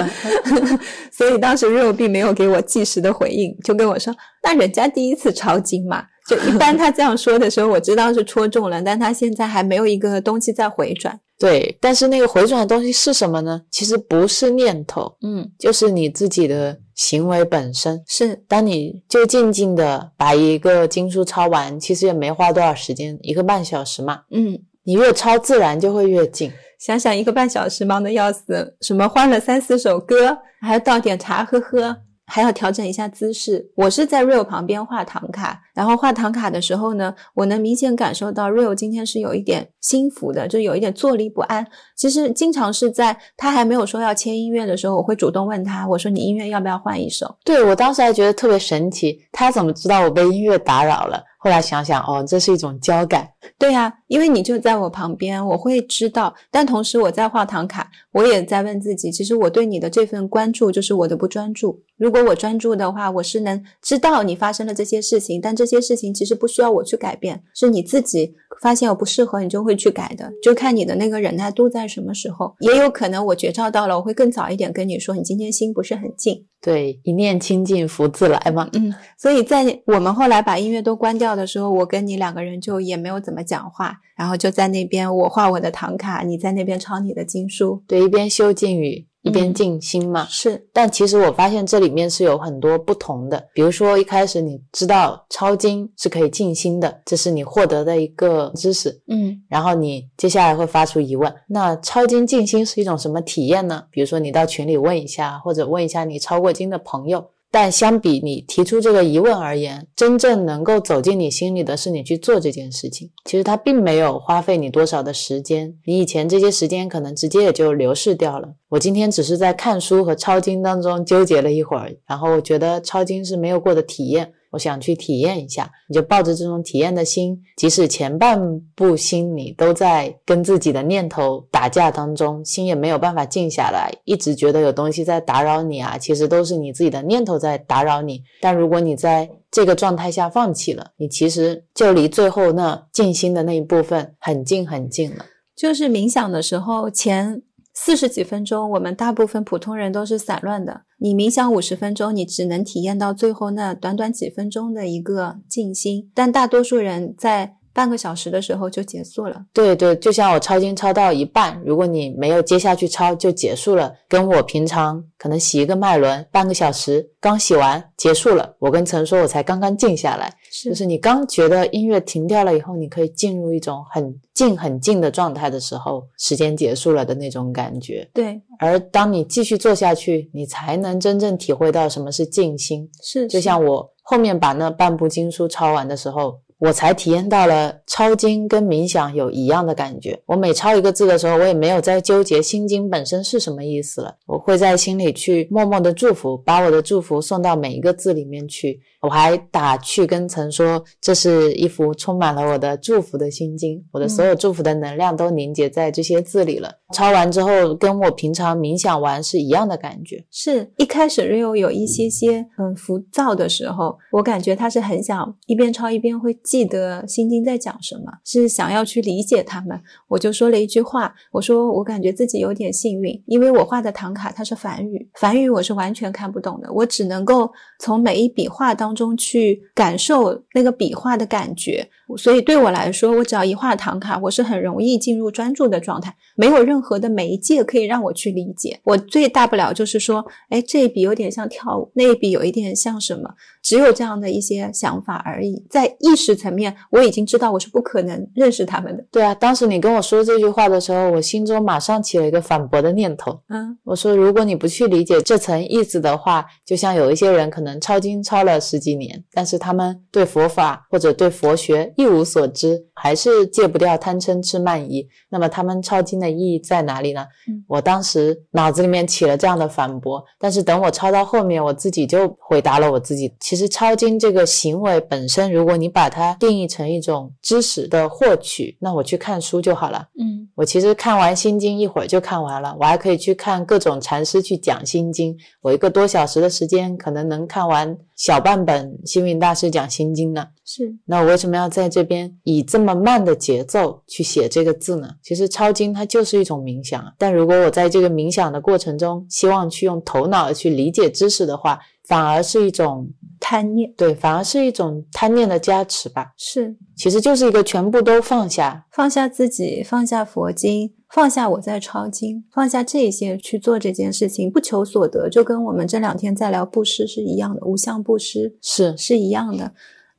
[1.12, 11.20] 所以当时 real 并没有给我即时的回应，就跟我说：“那人家第一次抄经嘛。”就一般他这样说的时候，我知道是戳中了，但他现在还没有一个东西在回转。
[11.40, 13.60] 对，但是那个回转的东西是什么呢？
[13.72, 18.04] 其实不是念头，嗯，就是你自己的行为本身。
[18.08, 24.22] 是，当你就静静的把一个经书抄完，其实也没花多少时间，一个半小时嘛。
[24.30, 26.52] 嗯，你越抄自然就会越静。
[26.80, 31.98] 想想一个半小时忙得要死，什么换了三四首歌，还要倒点茶喝喝。
[32.32, 33.72] 还要调整一下姿势。
[33.76, 41.66] 我是在 Real 旁边画唐卡，然后画唐卡的时候呢，我能明显感受到 Real 今天是有一点心浮的，就有一点坐立不安。
[41.96, 47.34] 其实经常是在他还没有说要切音乐的时候，我会主动问他，我说你音乐要不要换一首？
[47.46, 51.24] 对我当时还觉得特别神奇，他怎么知道我被音乐打扰了？
[51.42, 53.26] 后来想想，哦，这是一种交感。
[53.58, 56.36] 对呀，因为你就在我旁边，我会知道。
[56.52, 61.82] 但同时我在画唐卡，我也在问自己，其实我对你的这份关注就是我的不专注。
[61.96, 70.32] 如果我专注的话，我是能知道你发生了这些事情，但这些事情其实不需要我去改变，是你自己发现我不适合，你就会去改的。
[70.42, 72.56] 就看你的那个忍耐度在什么时候。
[72.60, 76.46] 也有可能我觉照到了，我会更早一点跟你说，你今天心不是很静。
[76.62, 78.70] 对，一念清净，福自来嘛。
[78.74, 89.08] 嗯，所以在我们后来把音乐都关掉的时候，我跟你两个人就也没有怎么讲话，然后就在那边我画我的唐卡，你在那边抄你的经书，对，一边修静语。
[89.22, 90.68] 一边静心嘛，是。
[90.72, 93.48] 但其实我发现这里面是有很多不同的。
[93.54, 99.02] 比如说一开始你知道抄经是可以静心的，这是你获得的一个知识。
[99.08, 103.84] 嗯，然后你接下来会发出疑问：那抄经静心是一种什么体验呢？
[103.92, 107.30] 比如说你到群里问一下，或者问一下你抄过经的朋友。
[107.52, 113.10] 但相比你提出这个疑问而言，真正能够走进你心里的是你去做这件事情。
[113.26, 118.54] 其实它并没有花费你多少的时间，你以前这些时间可能直接也就流逝掉了。
[118.70, 124.32] 我今天只是在看书和抄经当中纠结了一会儿，然后我觉得抄经是没有过的体验。
[124.52, 128.40] 我想去体验一下，你就抱着这种体验的心，即使前半
[128.76, 138.22] 部心你都在跟自己的念头打架当中，心也没有办法静下来，一直觉得有东西在打扰你啊，其实都是你自己的念头在打扰你。
[138.42, 145.26] 但如果你在这个状态下放弃了，你其实就离最后那静心的那一部分很近很近了。
[145.56, 147.44] 就是冥想的时候前。
[147.82, 150.82] 四十几分钟，我们大部分普通人都是散乱的。
[150.98, 159.42] 你冥想五十分钟，你只能体验到最后那短短几分钟的一个静心，但大多数人在半个小时的时候就结束了。
[159.54, 163.96] 对对，就像我抄经抄到一半，如果你没有接下去抄，就结束了。
[164.10, 168.54] 跟我平常可能洗一个脉轮，半个小时刚洗完结束了。
[168.60, 170.30] 我跟陈说，我才刚刚静下来。
[170.52, 178.06] 是就是你刚觉得音乐停掉了以后，你可以进入一种很静、很静的状态的时候，时间结束了的那种感觉。
[178.14, 182.90] 对，而当你继续做下去，你才能真正体会到什么是静心。
[183.02, 186.42] 是，就像我后面把那半部经书抄完的时候。
[186.60, 190.22] 我才体验到了抄经跟冥想有一样的感觉。
[190.26, 194.16] 我每抄一个字的时候，我也没有在纠结心经本身是什么意思了。
[194.28, 198.82] 我会在心里去默默的祝福，把我的祝福送到每一个字里面去。
[199.02, 206.70] 我还打趣跟曾说，这是一幅充满了我的祝福的心经，我的所有祝福的能量都凝结在这些字里了。
[206.94, 210.26] 抄完之后，跟我平常冥想完是一样的感觉。
[210.32, 216.36] 是一开始 Rio 有一些些很浮躁的时候，我感觉他是很想一边抄一边会。
[216.42, 219.80] 记得心经在讲什么，是想要去理解他们。
[220.08, 231.88] 我就说了一句话，我说我感觉自己有点幸运，因为我画的唐卡它是梵语，梵语我是完全看不懂的，我只能够从每一笔画当当中去感受那个笔画的感觉。
[232.18, 238.80] 所以对我来说，我只要一画唐卡，我是很容易进入专注的状态，没有任何的媒介可以让我去理解。
[238.86, 243.30] 我最大不了就是说，哎，这一笔有点像跳舞，那一笔有一点像什么，
[243.62, 246.40] 只有这样的一些想法而已，在意识。
[246.40, 249.04] 层面我已经知道我是不可能认识他们的。
[249.12, 253.38] 对啊，当时你跟我说这句话的时候，我心中马上起了一个反驳的念头。
[253.50, 267.26] 嗯，我说如果你不去理解这层意思的话，就像有一些人可能抄经抄了十几年，但是他们对佛法或者对佛学一无所知，还是戒不掉贪嗔痴慢疑，那么他们抄经的意义在哪里呢？
[267.68, 273.36] 我当时脑子里面起了这样的反驳，但是等我抄到后面，我自己就回答了我自己。
[273.42, 280.08] 其实抄经这个行为本身，如果你把它定义成一种知识的获取，那我去看书就好了。
[280.18, 290.48] 嗯，我其实看完《心经》一会儿就看完了，我还可以去看各种禅师去讲《心经》，我一个多小时的时间可能能看完小半本星云大师讲《心经》呢。
[290.72, 295.10] 是，那我为什么要在这边以这么慢的节奏去写这个字呢？
[295.24, 303.10] 其实抄经它就是一种冥想，但如果我在这个冥想的过程中，希望去用头脑去理解知识的话，反而是一种。
[303.42, 306.34] 贪念，对，反而是一种贪念的加持吧。
[306.38, 319.72] 是，其实就是一个全部都放下，放下自己，放下佛经，放下我在抄经，放下这些去做这件事情，不求所得，就跟我们这两天在聊布施是一样的，无相布施是是一样的。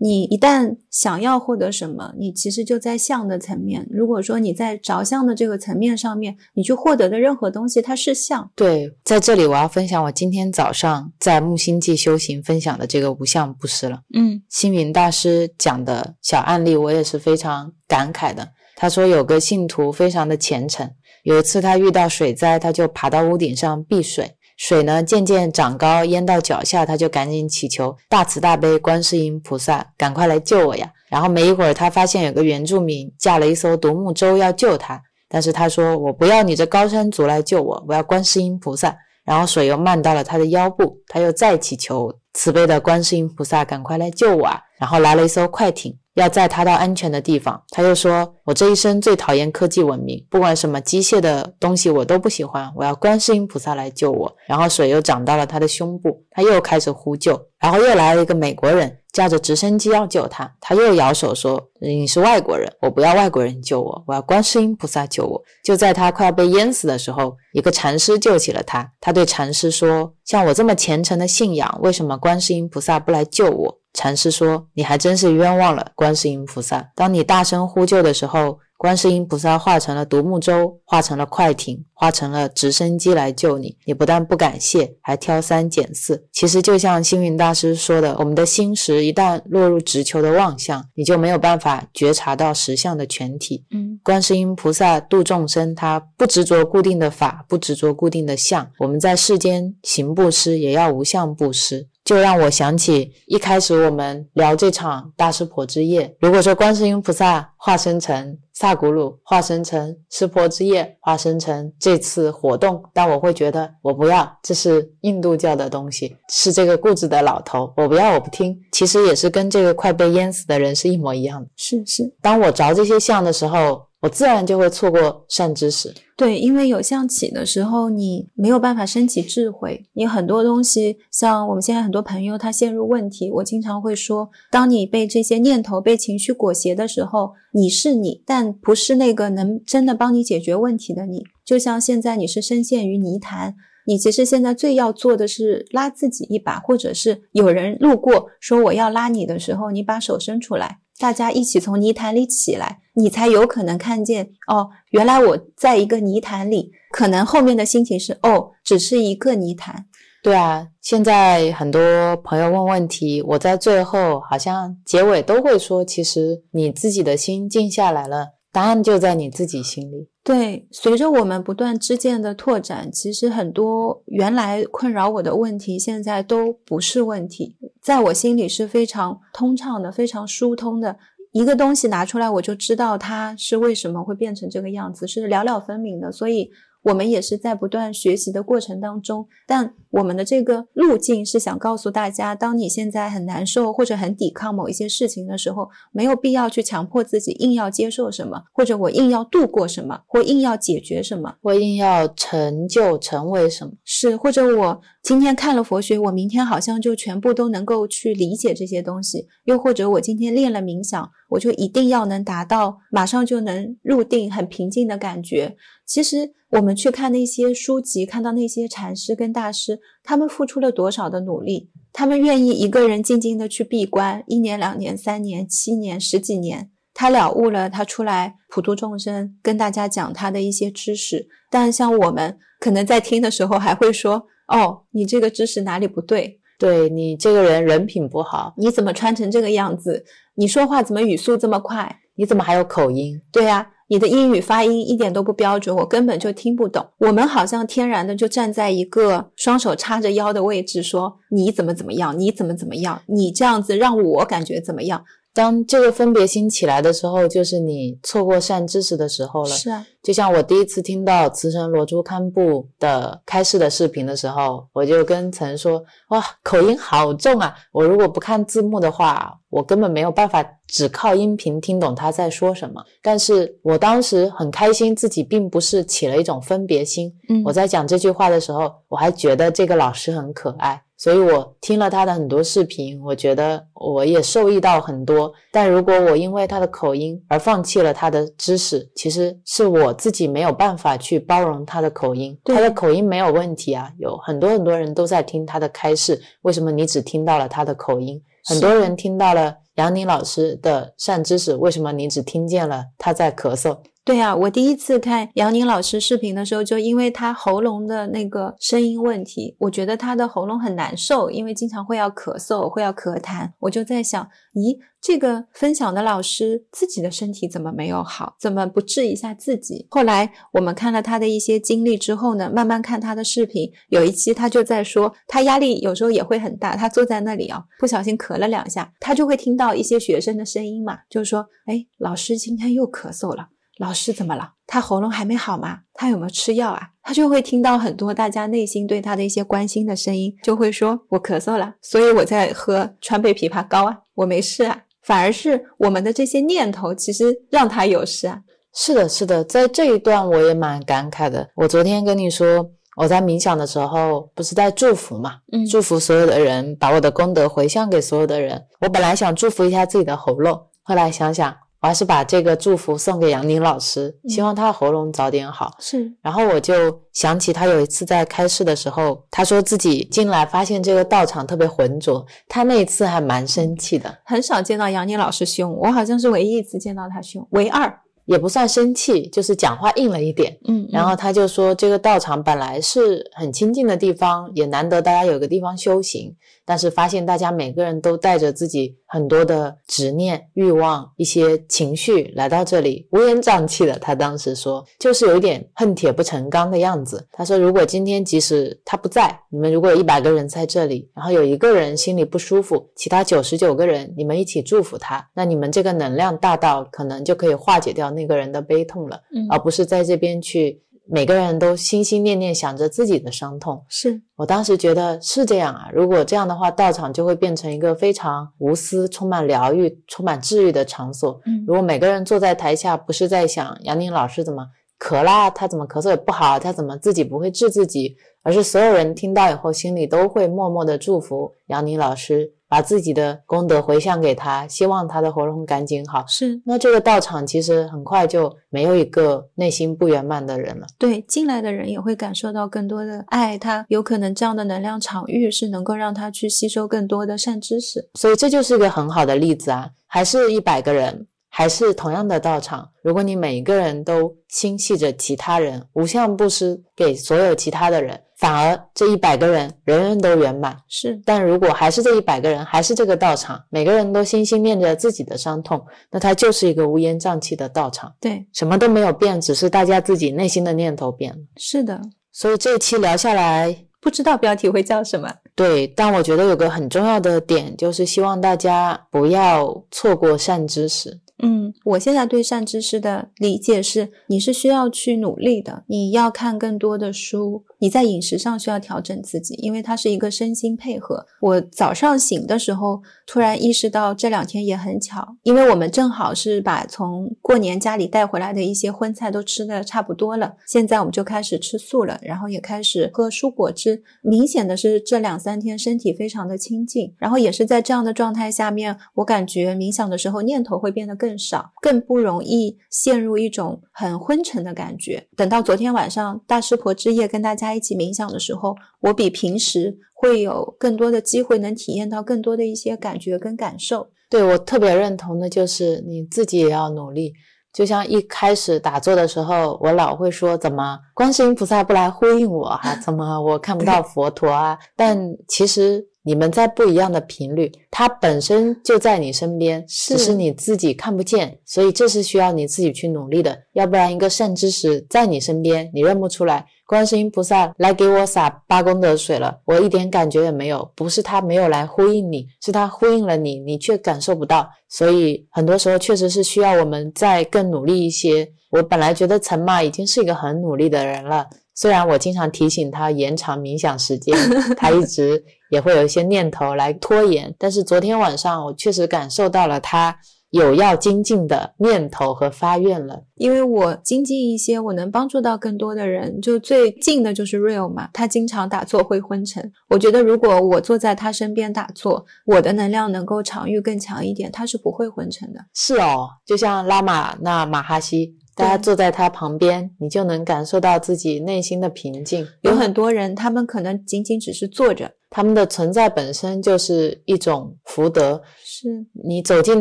[0.03, 3.87] 你一旦想要获得什么，你其实就在相的层面。
[3.91, 8.51] 如果说你在着相的这个层面上面，你去获得的任何东西，它是相。
[8.55, 14.01] 对，在这里我要分享我今天早上在木星记修行分享的这个无相布施了。
[14.15, 18.49] 嗯，星云大师讲的小案例，我也是非常感慨的。
[18.77, 20.91] 他说有个信徒非常的虔诚，
[21.25, 24.31] 有一次他遇到水灾，他就爬到屋顶上避水。
[24.61, 30.93] 水呢渐渐长高，淹到脚下，他就赶紧祈求大慈大悲观世音菩萨，赶快来救我呀！
[31.09, 35.01] 然后没一会儿，他发现有个原住民驾了一艘独木舟要救他，
[35.31, 38.95] 但是他说：“我不要你这高山族来救我，我要观世音菩萨。”
[39.31, 44.61] 然后水又漫到了他的腰部，他又再祈求慈悲的观世音菩萨赶快来救我啊！
[44.77, 45.97] 然后来了一艘快艇。
[46.15, 52.71] 要载他到安全的地方，他又说：“我这一生最讨厌科技文明，不管什么机械的东西我都不喜欢。
[52.75, 57.41] 我要观世音菩萨来救我。”然后水又涨到了他的胸部，他又开始呼救。
[57.61, 68.93] 然后又来了一个美国人，驾着直升机要救他，他又摇手说：“你是外国人，我不要外国人救我，我要观世音菩萨救我。”就在他快要被淹死的时候，一个禅师救起了他。
[69.01, 76.91] 他对禅师说：“像我这么虔诚的信仰，为什么观世音菩萨不来救我？”禅师说：“你还真是冤枉了，观世音菩萨。
[76.95, 83.77] 当你大声呼救的时候，观世音菩萨化成了独木舟，化成了快艇，化成了直升机来救你。
[83.85, 86.25] 你不但不感谢，还挑三拣四。
[86.33, 93.67] 其实就像星云大师说的，我们的心识一旦落入直求的妄想，你就没有办法觉察到实相的全体。
[93.71, 98.67] 嗯，观世音菩萨度众生，他不执着固定的法，不执着固定的相。
[98.79, 106.13] 我们在世间行布施，也要无相布施。”就让我想起一开始我们聊这场大师婆之夜。
[106.19, 118.61] 如果说观世音菩萨化身成萨古鲁，化身成湿婆之夜，化身成这次活动，但我会觉得我不要，这是印度教的东西，是这个固执的老头，我不要，我不听。
[118.73, 121.49] 其实也是跟这个快被淹死的人是一模一样的。
[121.55, 123.89] 是是，当我着这些相的时候。
[124.01, 125.95] 我自然就会错过善知识。
[126.17, 129.87] 对，因为有相起的时候，你没有办法升起智慧。
[129.93, 141.25] 你很多东西，像我们现在很多朋友他陷入问题，我经常会说，当你被这些念头、被情绪裹挟的时候，你是你，但不是那个能真的帮你解决问题的你。
[141.45, 143.55] 就像现在你是深陷于泥潭，
[143.87, 150.79] 你其实现在最要做的是拉自己一把，或者是有人路过说我要拉你的时候，你把手伸出来。
[151.01, 159.87] 大家一起从泥潭里起来，你才有可能看见哦，原来我在一个泥潭里，可能后面的心情是哦，只是一个泥潭。
[160.23, 168.33] 对啊，现在很多朋友问问题，我在最后好像结尾都会说，其实你自己的心静下来了。
[168.53, 170.11] 答案就在你自己心里。
[170.31, 180.97] 对，随着我们不断之见的拓展，其实很多原来困扰我的问题，现在都不是问题，在我心里是非常通畅的、非常疏通的。
[181.33, 186.13] 一个东西拿出来，我就知道它是为什么会变成这个样子，是寥寥分明的。
[186.13, 186.49] 所以。
[186.83, 215.57] 我们也是在不断学习的过程当中，但我们的这个路径是想告诉大家：当你现在很难受或者很抵抗某一些事情的时候，没有必要去强迫自己硬要接受什么，或者我硬要度过什么，或硬要解决什么，或硬要成就成为什么，是或者我今天看了佛学，我明天好像就全部都能够去理解这些东西，又或者我今天练了冥想，我就一定要能达到马上就能入定、很平静的感觉。
[215.87, 216.35] 其实。
[216.51, 221.71] 我们去看那些书籍，看到那些禅师跟大师，他们付出了多少的努力？
[221.93, 231.29] 他们愿意一个人静静的去闭关，一年、两年、三年、七年、十几年，他了悟了，他出来普度众生，跟大家讲他的一些知识。
[231.49, 236.39] 但像我们可能在听的时候，还会说：“哦，你这个知识哪里不对？
[236.59, 240.05] 对你这个人人品不好，你怎么穿成这个样子？
[240.35, 242.01] 你说话怎么语速这么快？
[242.17, 243.23] 你怎么还有口音？
[243.33, 246.87] 对呀。”你的英语发音一点都不标准，我根本就听不懂。
[246.99, 255.05] 我们好像天然的就站在一个双手叉着腰的位置，说你怎么怎么样，你怎么怎么样，你这样子让我感觉怎么样。
[255.33, 259.49] 当这个分别心起来的时候，就是你错过善知识的时候了。
[259.49, 267.55] 是啊，就像我第一次听到慈城罗珠堪布的开示的视频的时候，我就跟曾说：“哇，口音好重啊！
[267.73, 277.13] 我如果不看字幕的话，我根本没有办法只靠音频听懂他在说什么。”但是我当时很开心，自己并不是起了一种分别心。
[277.29, 280.83] 嗯，我在讲这句话的时候，我还觉得这个老师很可爱。
[281.01, 285.33] 所以我听了他的很多视频，我觉得我也受益到很多。
[285.51, 292.39] 但如果我因为他的口音而放弃了他的知识，其实是我自己没有办法去包容他的口音。
[292.45, 298.23] 他的口音没有问题啊，有很多很多人都在听他的开示，为什么你只听到了他的口音？
[298.45, 303.79] 很多人听到了杨宁老师的善知识，为什么你只听见了他在咳嗽？
[304.03, 313.49] 对呀，我第一次看杨宁老师视频的时候，就因为他喉咙的那个声音问题，我觉得他的喉咙很难受，因为经常会要咳嗽，会要咳痰。
[313.61, 318.35] 我就在想，咦，这个分享的老师自己的身体怎么没有好？
[318.41, 319.87] 怎么不治一下自己？
[319.91, 333.51] 后来我们看了他的一些经历之后呢，慢慢看他的视频，有一期他就在说，他压力有时候也会很大，他坐在那里啊，不小心咳了两下，他就会听到一些学生的声音嘛，就说，哎，老师今天又咳嗽了。
[333.81, 334.53] 老师怎么了？
[334.67, 335.79] 他喉咙还没好吗？
[335.95, 336.91] 他有没有吃药啊？
[337.03, 348.43] 他就会听到很多大家内心对他的一些关心的声音，就会说：“我咳嗽了，所以我在喝川贝枇杷膏啊，我没事啊。”反而是我们的这些念头，其实让他有事啊。
[348.75, 351.49] 是的，是的，在这一段我也蛮感慨的。
[351.57, 355.39] 我昨天跟你说，我在冥想的时候不是在祝福嘛？
[355.53, 358.63] 嗯，祝福所有的人，把我的功德回向给所有的人。
[358.83, 361.57] 我本来想祝福一下自己的喉咙，后来想想。
[361.83, 365.75] 我还是把这个祝福送给杨宁老师，希望他喉咙早点好。
[365.79, 374.19] 是，然后我就想起他有一次在开市的时候，他说自己进来发现这个道场特别浑浊，他那一次还蛮生气的。
[374.25, 378.01] 很少见到杨宁老师凶，我好像是唯一一次见到他凶，唯二。
[378.27, 380.57] 也不算生气，就是讲话硬了一点。
[380.69, 386.37] 嗯，然后他就说，这个道场本来是很清净的地方，也难得大家有个地方修行。
[386.71, 393.99] 但是发现大家每个人都带着自己很多的执念、欲望、一些情绪来到这里，乌烟瘴气的。
[393.99, 397.27] 他当时说，就是有一点恨铁不成钢的样子。
[397.33, 410.81] 他说，如果今天即使他不在，你们如果有一百个人在这里，然后有一个人心里不舒服，其他九十九个人你们一起祝福他，那你们这个能量大到可能就可以化解掉那个人的悲痛了，而不是在这边去。
[411.13, 415.91] 每个人都心心念念想着自己的伤痛，是我当时觉得是这样啊。
[415.93, 421.41] 如果这样的话，道场就会变成一个非常无私、充满疗愈、充满治愈的场所。
[421.47, 424.65] 嗯，如果每个人坐在台下，不是在想杨宁老师怎么
[425.01, 432.53] 咳啦，他怎么咳嗽也不好，他怎么自己不会治自己，而是所有人听到以后，心里都会默默的祝福杨宁老师。
[432.71, 436.25] 把自己的功德回向给他，希望他的喉咙赶紧好。
[436.29, 440.87] 是，那这个道场其实很快就没有一个内心不圆满的人了。
[440.97, 448.09] 对，进来的人也会感受到更多的爱，他有可能这样的能量场域是能够让他去吸收更多的善知识。
[448.15, 451.27] 所以这就是一个很好的例子啊，还是一百个人。
[451.53, 460.75] 还是同样的道场，如果你每一个人都心系着其他人，无相布施给所有其他的人，反而这一百个人人人都圆满。
[460.89, 465.79] 是，但如果还是这一百个人，还是这个道场，每个人都心心念着自己的伤痛，
[466.11, 468.11] 那它就是一个乌烟瘴气的道场。
[468.19, 471.39] 对，什么都没有变，只是大家自己内心的念头变了。
[471.59, 472.01] 是的，
[472.33, 475.31] 所以这一期聊下来，不知道标题会叫什么。
[475.55, 481.21] 对，但我觉得有个很重要的点，就是希望大家不要错过善知识。
[481.43, 487.65] 嗯，我现在对善知识的理解是，你是需要去努力的，你要看更多的书。
[487.79, 491.25] 你在饮食上需要调整自己，因为它是一个身心配合。
[491.41, 504.03] 我早上醒的时候，突然意识到这两天也很巧，因为我们正好是把从过年家里带回来的一些荤菜都吃的差不多了，现在我们就开始吃素了，然后也开始喝蔬果汁。
[504.21, 515.27] 明显的是这两三天身体非常的清净，然后也是在这样的状态下面，我感觉冥想的时候念头会变得更少，更不容易陷入一种很昏沉的感觉。
[515.37, 517.71] 等到昨天晚上大师婆之夜跟大家。
[517.71, 524.09] 一起冥想的时候，我比平时会有更多的机会能体验到更多的一些感觉跟感受。
[524.29, 527.33] 对我特别认同的就是你自己也要努力。
[527.73, 532.97] 就像一开始打坐的时候，我老会说怎么观世音菩萨不来呼应我啊？
[532.97, 534.77] 怎么我看不到佛陀啊？
[534.97, 535.17] 但
[535.47, 541.59] 其实你们在不一样的频率，它本身就在你身边，只是你自己看不见。
[541.65, 546.67] 所以这是需要你自己去努力的，要不然一个善知识在你身边，你认不出来。
[546.87, 550.91] 观世音菩萨来给我洒八功德水了，我一点感觉也没有。
[550.97, 554.69] 不是他没有来呼应你，是他呼应了你，你却感受不到。
[554.89, 558.47] 所以很多时候确实是需要我们再更努力一些。
[558.71, 564.37] 我本来觉得陈妈已经是一个很努力的人了，虽然我经常提醒他延长冥想时间，
[564.77, 567.55] 他一直也会有一些念头来拖延。
[567.59, 570.17] 但是昨天晚上我确实感受到了他。
[570.51, 576.41] 有要精进的念头和发愿了，因为我精进一些，我能帮助到更多的人。
[576.41, 579.71] 就最近的就是 Real 嘛，他经常打坐会昏沉。
[579.91, 585.61] 我觉得如果我坐在他身边打坐，我的能量能够场域更强一点，他是不会昏沉的。
[585.73, 592.47] 是哦，就像拉玛那马哈西，大家坐在他旁边，你就能感受到自己内心的平静。
[592.61, 595.11] 有很多人，他们可能仅仅只是坐着。
[595.31, 598.89] 他们的存在本身就是一种福德，是
[599.25, 599.81] 你走进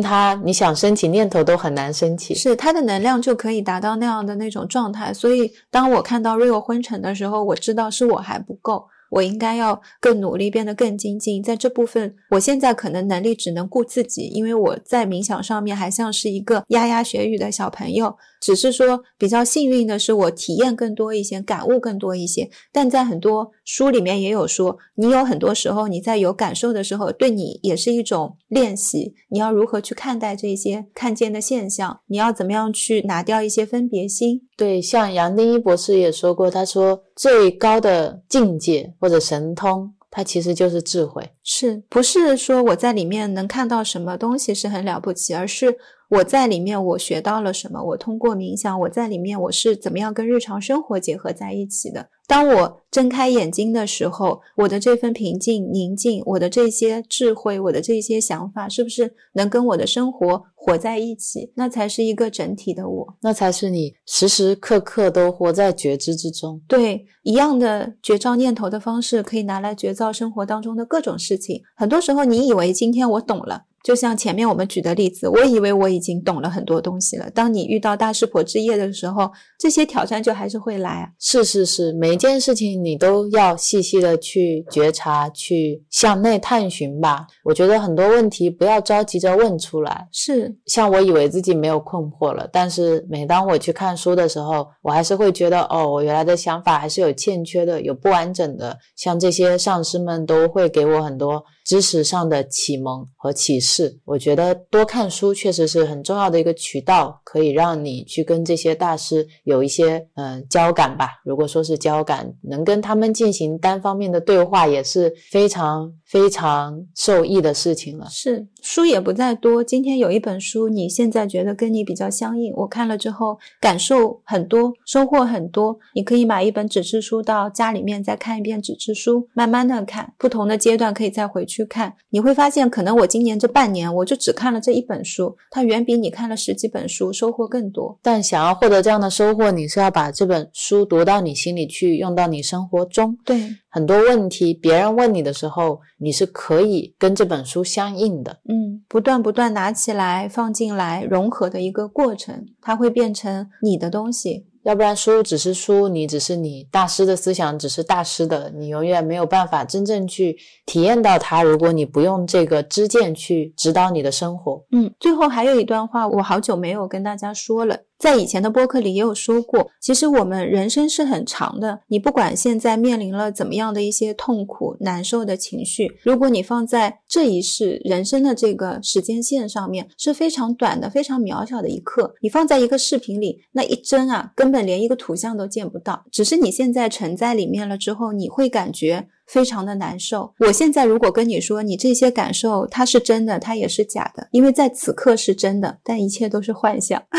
[0.00, 5.12] 他，你想升起念头都很难升起，是他的能量就可以达到那样的那种状态。
[5.12, 8.84] 所以，当我看到瑞欧昏沉的时候，我知道是我还不够。
[9.10, 11.42] 我应该要更努力，变得更精进。
[11.42, 18.16] 在这部分，我现在可能能力只能顾自己，因为我在冥想上面还像是一个牙牙学语的小朋友。
[18.40, 22.48] 只是说比较幸运的是，我体验更多一些，感悟更多一些。
[22.72, 29.14] 但在很多书里面也有说，你有很多时候你在有感受的时候，对你也是一种练习。
[29.28, 32.00] 你要如何去看待这些看见的现象？
[32.06, 34.40] 你要怎么样去拿掉一些分别心？
[34.56, 45.78] 对，像杨定一博士也说过，他说最高的境界或者神通，它其实就是智慧，是不是说我在里面能看到什么东西是很了不起，而是。
[46.10, 47.80] 我在里面，我学到了什么？
[47.80, 52.08] 我通过冥想，我在里面，我是怎么样跟日常生活结合在一起的？
[52.30, 61.50] 当我睁开眼睛的时候，我的这份平静、宁静，我的这些智慧，我的这些想法，是不是能跟我的生活活在一起？
[61.56, 66.62] 那才是一个整体的我，那才是你时时刻刻都活在觉知之中。
[66.68, 71.60] 对，一样的觉照念头的方式，可以拿来觉照生活当中的各种事情。
[71.74, 73.64] 很多时候，你以为今天我懂了。
[73.82, 77.30] 就像前面我们举的例子，我以为我已经懂了很多东西了。
[77.30, 81.08] 当你遇到大师婆之夜的时候，这些挑战就还是会来啊。
[81.18, 87.26] 是是是，每一件事情你都要细细的去觉察，去向内探寻吧。
[87.44, 90.08] 我觉得很多问题不要着急着问出来。
[90.12, 98.78] 是，像我以为自己没有困惑了，但是每当我去看书的时候，我还是会觉得，哦，我原来的想法还是有欠缺的，有不完整的。
[98.94, 101.42] 像这些上师们都会给我很多。
[101.70, 111.10] 知识上的启蒙和启示，我觉得多看书确实是很重要的一个渠道，可以让你去跟这些大师有一些嗯交感吧。
[111.24, 118.04] 如果说是交感，能跟他们进行单方面的对话，也是非常非常受益的事情了。
[118.10, 125.78] 是书也不在多，今天有一本书，你现在觉得跟你比较相应，我看了之后感受很多，收获很多。
[125.94, 131.59] 你可以买一本纸质书到家里面再看一遍纸质书，慢慢的看，不同的阶段可以再回去。
[131.60, 137.98] 去看，你会发现，可能我今年这半年，我就只看了这一本书，它远比你看了十几本书收获更多。
[138.00, 143.18] 但想要获得这样的收获，你是要把这本书读到你心里去，用到你生活中。
[143.26, 143.38] 对，
[143.68, 148.38] 很多问题，别人问你的时候，你是可以跟这本书相应的。
[148.48, 154.46] 嗯，不断不断拿起来放进来融合的一个过程，它会变成你的东西。
[154.62, 160.36] 要不然书只是书，你只是你大师的思想，只是大师的，你永远没有办法真正去
[160.66, 161.42] 体验到它。
[161.42, 167.78] 如果你不用这个知见去指导你的生活，嗯，最后还有一段话，我好久没有跟大家说了。
[168.00, 171.80] 在以前的播客里也有说过，其实我们人生是很长的。
[171.88, 182.14] 你不管现在面临了怎么样的一些痛苦、难受的情绪，如果你放在这一世人生的这个时间线上面，是非常短的、非常渺小的一刻。
[182.22, 186.06] 你放在一个视频里，那一帧啊，根本连一个图像都见不到。
[186.10, 190.32] 只是你现在沉在里面了之后，你会感觉非常的难受。
[190.38, 197.02] 我现在如果跟你说，你这些感受它是真的，它也是假的，因为在此刻是真的，但一切都是幻想。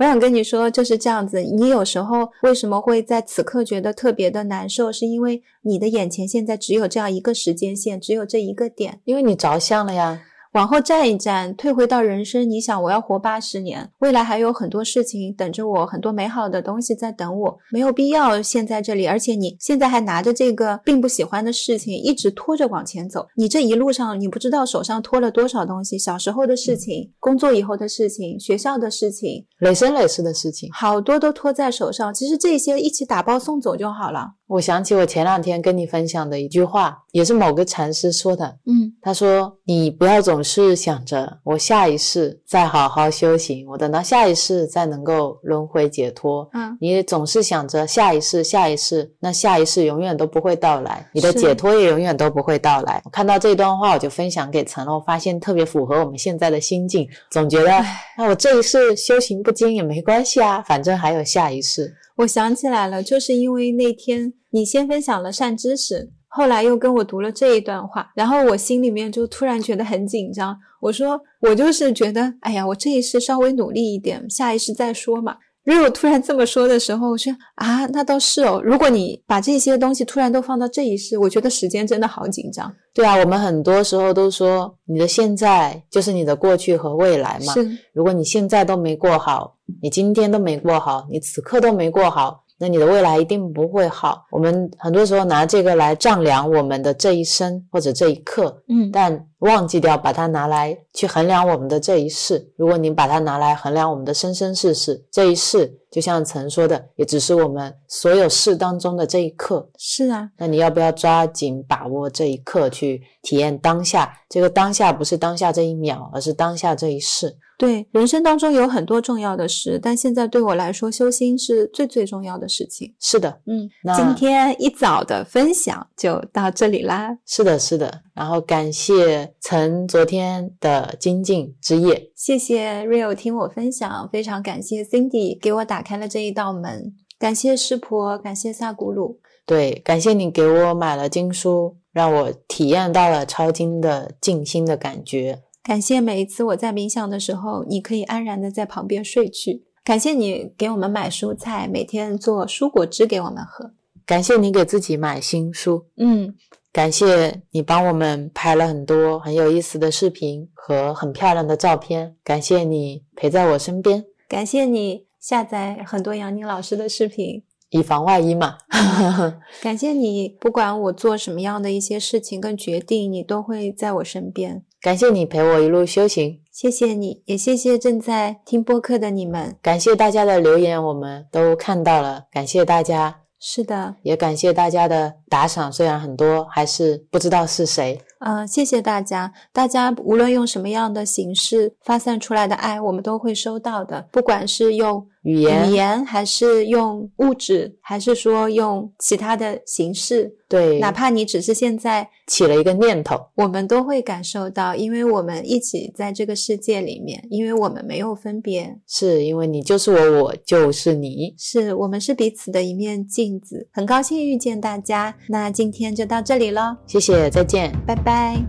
[0.00, 1.42] 我想跟你说，就是这样子。
[1.42, 10.22] 你有时候为什么会在此刻觉得特别的难受，是因为你的眼前现在只有这样一个时间线，只有这一个点，因为你着相了呀。
[10.52, 19.06] 往后站一站，退回到人生，你想我要活八十年，未来还有很多事情等着我，很多美好的东西在等我，没有必要陷在这里。
[19.06, 32.12] 而且你现在还拿着这个并不喜欢的事情一直拖着往前走，你这一路上你不知道手上拖了多少东西，小时候的事情，工作以后的事情，学校的事情，累生累世的事情，好多都拖在手上。
[32.12, 34.32] 其实这些一起打包送走就好了。
[34.50, 38.44] 我想起我前两天跟你分享的一句话，也是某个禅师说的。
[38.66, 46.50] 嗯，他说：“你不要总是想着我下一世再好好修行，我等到下一世再能够轮回解脱。
[46.52, 57.70] 嗯，你总是想着下一世，下一世，那下一世永远都不会到来，你的解脱也永远都不会到来。”我看到这段话，我就分享给陈露，发现特别符合我们现在的心境，总觉得
[58.18, 61.94] 那我这一世修行不精也没关系啊，反正还有下一世。
[62.20, 70.56] 我想起来了，就是因为那天你先分享了善知识，后来又跟我读了这一段话，然后我心里面就突然觉得很紧张。
[70.82, 75.36] 我说，我就是觉得，哎呀，我这一世稍微努力一点，下一世再说嘛。
[75.62, 78.60] 如果突然这么说的时候，我说啊，那倒是哦。
[78.64, 82.74] 如果你把这些东西突然都放到这一世，我觉得时间真的好紧张。
[82.94, 87.52] 对啊，我们很多时候都说，你的现在就是你的过去和未来嘛。
[87.52, 92.44] 是，如果你现在都没过好，你今天都没过好，你此刻都没过好。
[92.62, 94.26] 那你的未来一定不会好。
[94.30, 102.52] 我们很多时候拿这个来丈量我们的这一生或者这一刻，嗯，但忘记掉把它拿来去衡量我们的这一世。
[102.56, 109.68] 如果你把它拿来衡量我们的生生世世，这一世就像曾说的，也只是我们所有事当中的这一刻。
[109.76, 114.18] 是啊，那你要不要抓紧把握这一刻去体验当下？
[114.28, 117.36] 这个当下不是当下这一秒，而是当下这一世。
[117.58, 122.94] 对，人生当中有很多重要的事，但现在对我来说，修心是最最重要的事情。
[122.98, 127.18] 是的，嗯，今天一早的分享就到这里啦。
[127.26, 128.02] 是的，是的。
[128.14, 145.42] 然后感谢曾昨天的精进之夜，谢谢 Rio 听我分享，非常感谢 Cindy 给我打开了这一道门，感谢师婆，感谢萨古鲁，对，感谢你给我买了经书，让我体验到了抄经的静心的感觉。
[145.62, 149.64] 感谢每一次我在冥想的时候，你可以安然的在旁边睡去。
[149.84, 153.72] 感谢你给我们买蔬菜，每天做蔬果汁给我们喝。
[154.06, 156.34] 感谢你给自己买新书，嗯，
[156.72, 162.16] 感谢你帮我们拍了很多很有意思的视频和很漂亮的照片。
[162.24, 167.44] 感谢你陪在我身边，感谢你下载很多杨宁老师的视频。
[167.68, 168.58] 以防万一嘛。
[169.62, 174.64] 感谢你，不管我做什么样的一些事情跟决定，你都会在我身边。
[174.80, 179.54] 感谢你陪我一路修行，谢谢你，也谢谢正在听播客的你们。
[179.62, 188.00] 感谢大家的留言，我们都看到了，感谢大家，是的，也感谢大家的打赏，虽然很多，还是不知道是谁。
[188.20, 189.32] 嗯，谢谢大家。
[189.52, 194.08] 大家无论用什么样的形式发散出来的爱，我们都会收到的。
[194.10, 213.68] 不管是用语言，语言，还是用物质，还是说用其他的形式，对，哪怕你只是现在起了一个念头，我们都会感受到，因为我们一起在这个世界里面，因为我们没有分别，是因为你就是我，我就是你，是我们是彼此的一面镜子。
[213.72, 218.42] 很高兴遇见大家，那今天就到这里喽，谢谢，再见，拜拜。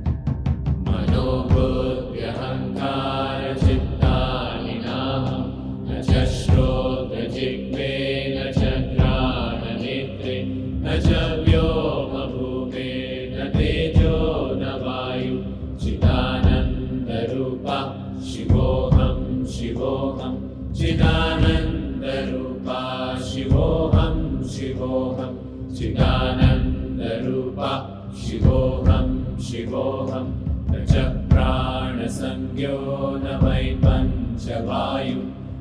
[27.61, 29.09] शिवोऽहं
[29.47, 30.27] शिवोऽहं
[30.69, 30.93] न च
[31.31, 32.77] प्राणसंज्ञो
[33.23, 35.19] न वै पञ्चवायु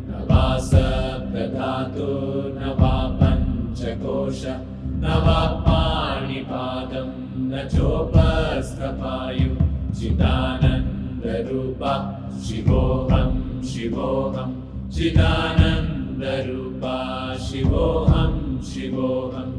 [0.09, 2.09] न वा सप्तधातु
[2.57, 4.40] न वा पञ्चकोश
[5.03, 7.11] न वा पाणिपादं
[7.51, 9.51] न चोपस्थपायु
[10.01, 11.94] चिदानन्दरूपा
[12.46, 13.30] शिवोऽहं
[13.72, 14.51] शिवोऽहं
[14.96, 16.96] चिदानन्दरूपा
[17.48, 18.32] शिवोऽहं
[18.72, 19.51] शिवोऽहं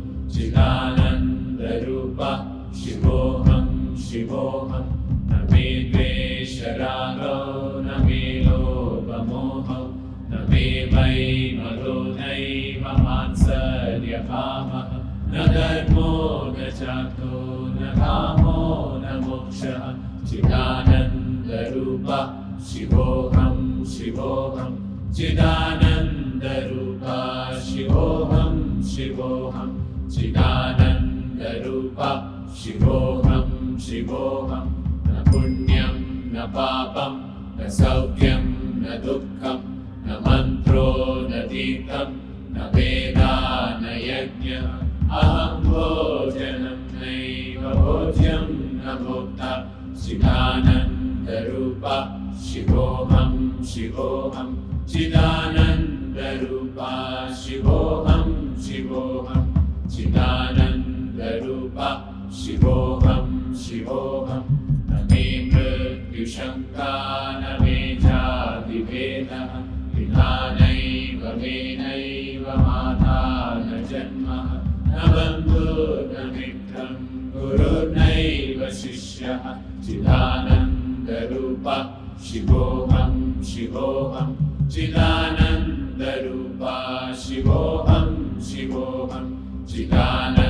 [1.62, 2.30] चिदानन्दरूपा
[2.74, 3.66] शिवोऽहं
[4.02, 4.86] शिवोऽहं।
[5.30, 7.38] न मे द्वेषरागौ
[7.86, 9.84] न मे लोभमोहौ
[10.32, 14.90] न मे वैमलो नैव मात्सर्यभावः
[15.34, 16.12] न धर्मो
[16.58, 17.34] न चार्थो
[17.78, 18.62] न कामो
[19.04, 19.84] न मोक्षः।
[20.30, 22.20] चिदानन्दरूपा
[22.72, 23.58] शिवोऽहं
[23.94, 24.72] शिवोऽहं।
[25.14, 27.18] चिदानन्दरूपा
[27.70, 28.56] शिवोऽहं
[28.90, 29.70] शिवोऽहं
[31.42, 32.10] चिदानन्दरूपा
[32.54, 33.50] शिवोऽहं
[33.82, 34.66] शिवोऽहं
[35.10, 35.96] न पुण्यं
[36.34, 37.14] न पापं
[37.58, 38.44] न सौख्यं
[38.82, 39.60] न दुःखं
[40.06, 40.90] न मन्त्रो
[41.30, 42.10] न तीर्थं
[42.54, 43.34] न वेदा
[43.82, 44.66] न यज्ञः।
[45.22, 48.46] अहं भोजनं नैव भोज्यं
[48.78, 49.52] न भोक्ता।
[50.02, 51.98] चिदानन्दरूपा
[52.46, 53.34] शिवोऽहं
[53.72, 54.50] शिवोऽहं
[54.94, 56.92] चिदानन्दरूपा
[57.42, 58.30] शिवोऽहं
[58.66, 59.41] शिवोऽहं
[63.72, 66.92] शिवोऽहं। न मे मृत्युशङ्का
[67.32, 69.52] न मे जातिभेदः।
[69.96, 73.20] पितानैव मे नैव माता
[73.56, 74.50] न जन्मः।
[77.36, 79.44] गुरुर्नैव शिष्यः।
[79.88, 81.78] चिदानन्दरूपा
[82.24, 84.30] शिवोऽहं शिवोऽहं।
[84.70, 86.76] चिदानन्दरूपा
[87.14, 89.26] शिवोऽहं शिवोऽहं।
[89.66, 90.41] चिदानन्दरूपा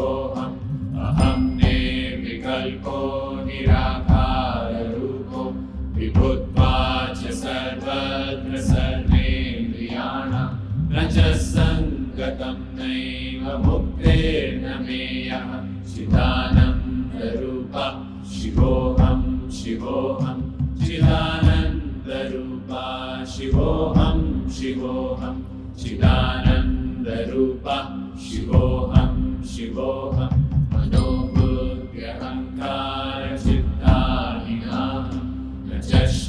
[0.00, 5.54] शिवोऽहम् अहं निर्विकल्पो निराकाररूपो।
[5.98, 10.48] विभुत्वा च सर्वत्र सर्वेन्द्रियाणां।
[10.92, 20.42] न च सङ्गतं नैव मुक्तेर्न मेयः चिदानन्दरूपा। शिवोऽहं शिवोऽहं।
[20.86, 27.96] चिदानन्दरूपा। शिवोऽहं शिवोऽहं। चिदानन्दरूपा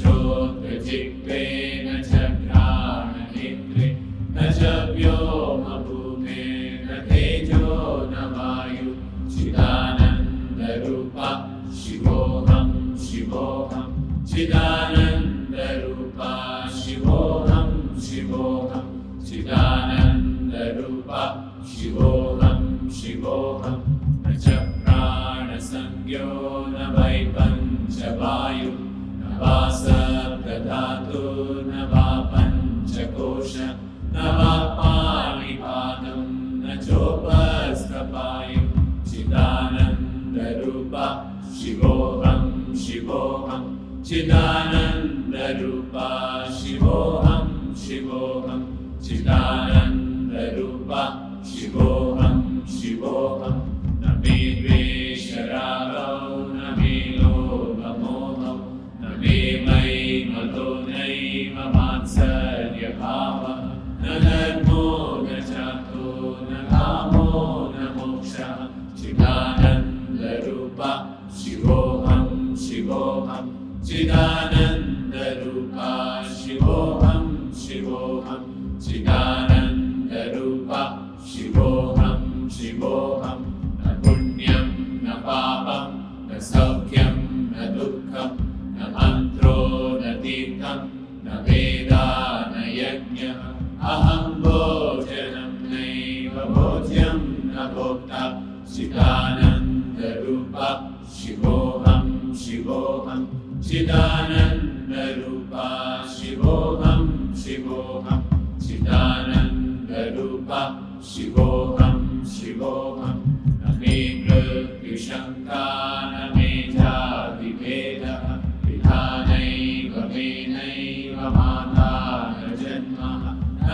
[0.02, 1.44] श्रोत्रजिह्वे
[1.86, 2.12] न च
[2.46, 3.88] घ्राणनेत्रे
[4.36, 4.62] न च
[4.96, 5.41] व्योमभूमे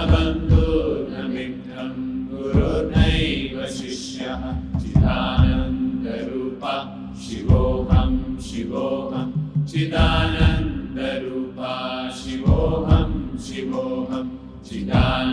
[0.05, 6.75] बन्धू न मित्रं गुरुनैव शिष्यः। चिदानन्दरूपा।
[7.21, 15.26] शिवोऽहं शिवोऽहं। चिदानन्दरूपा। शिवोऽहम् शिवोऽहम् चिदान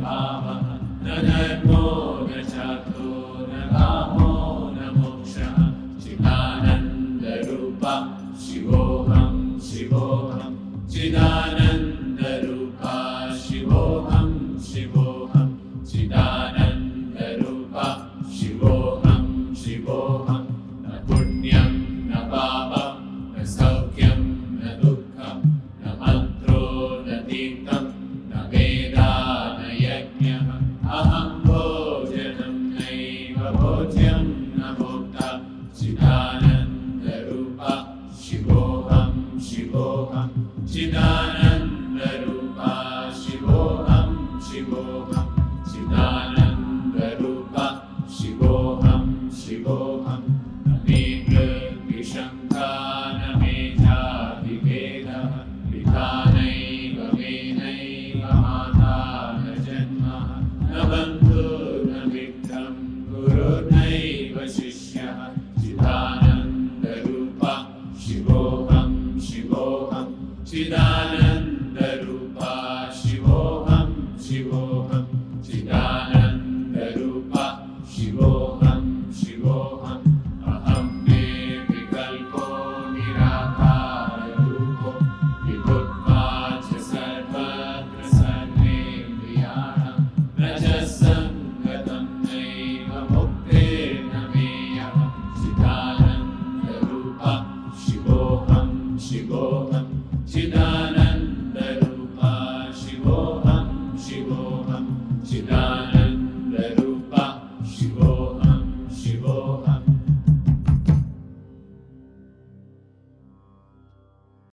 [0.00, 2.19] Baba, the Lord.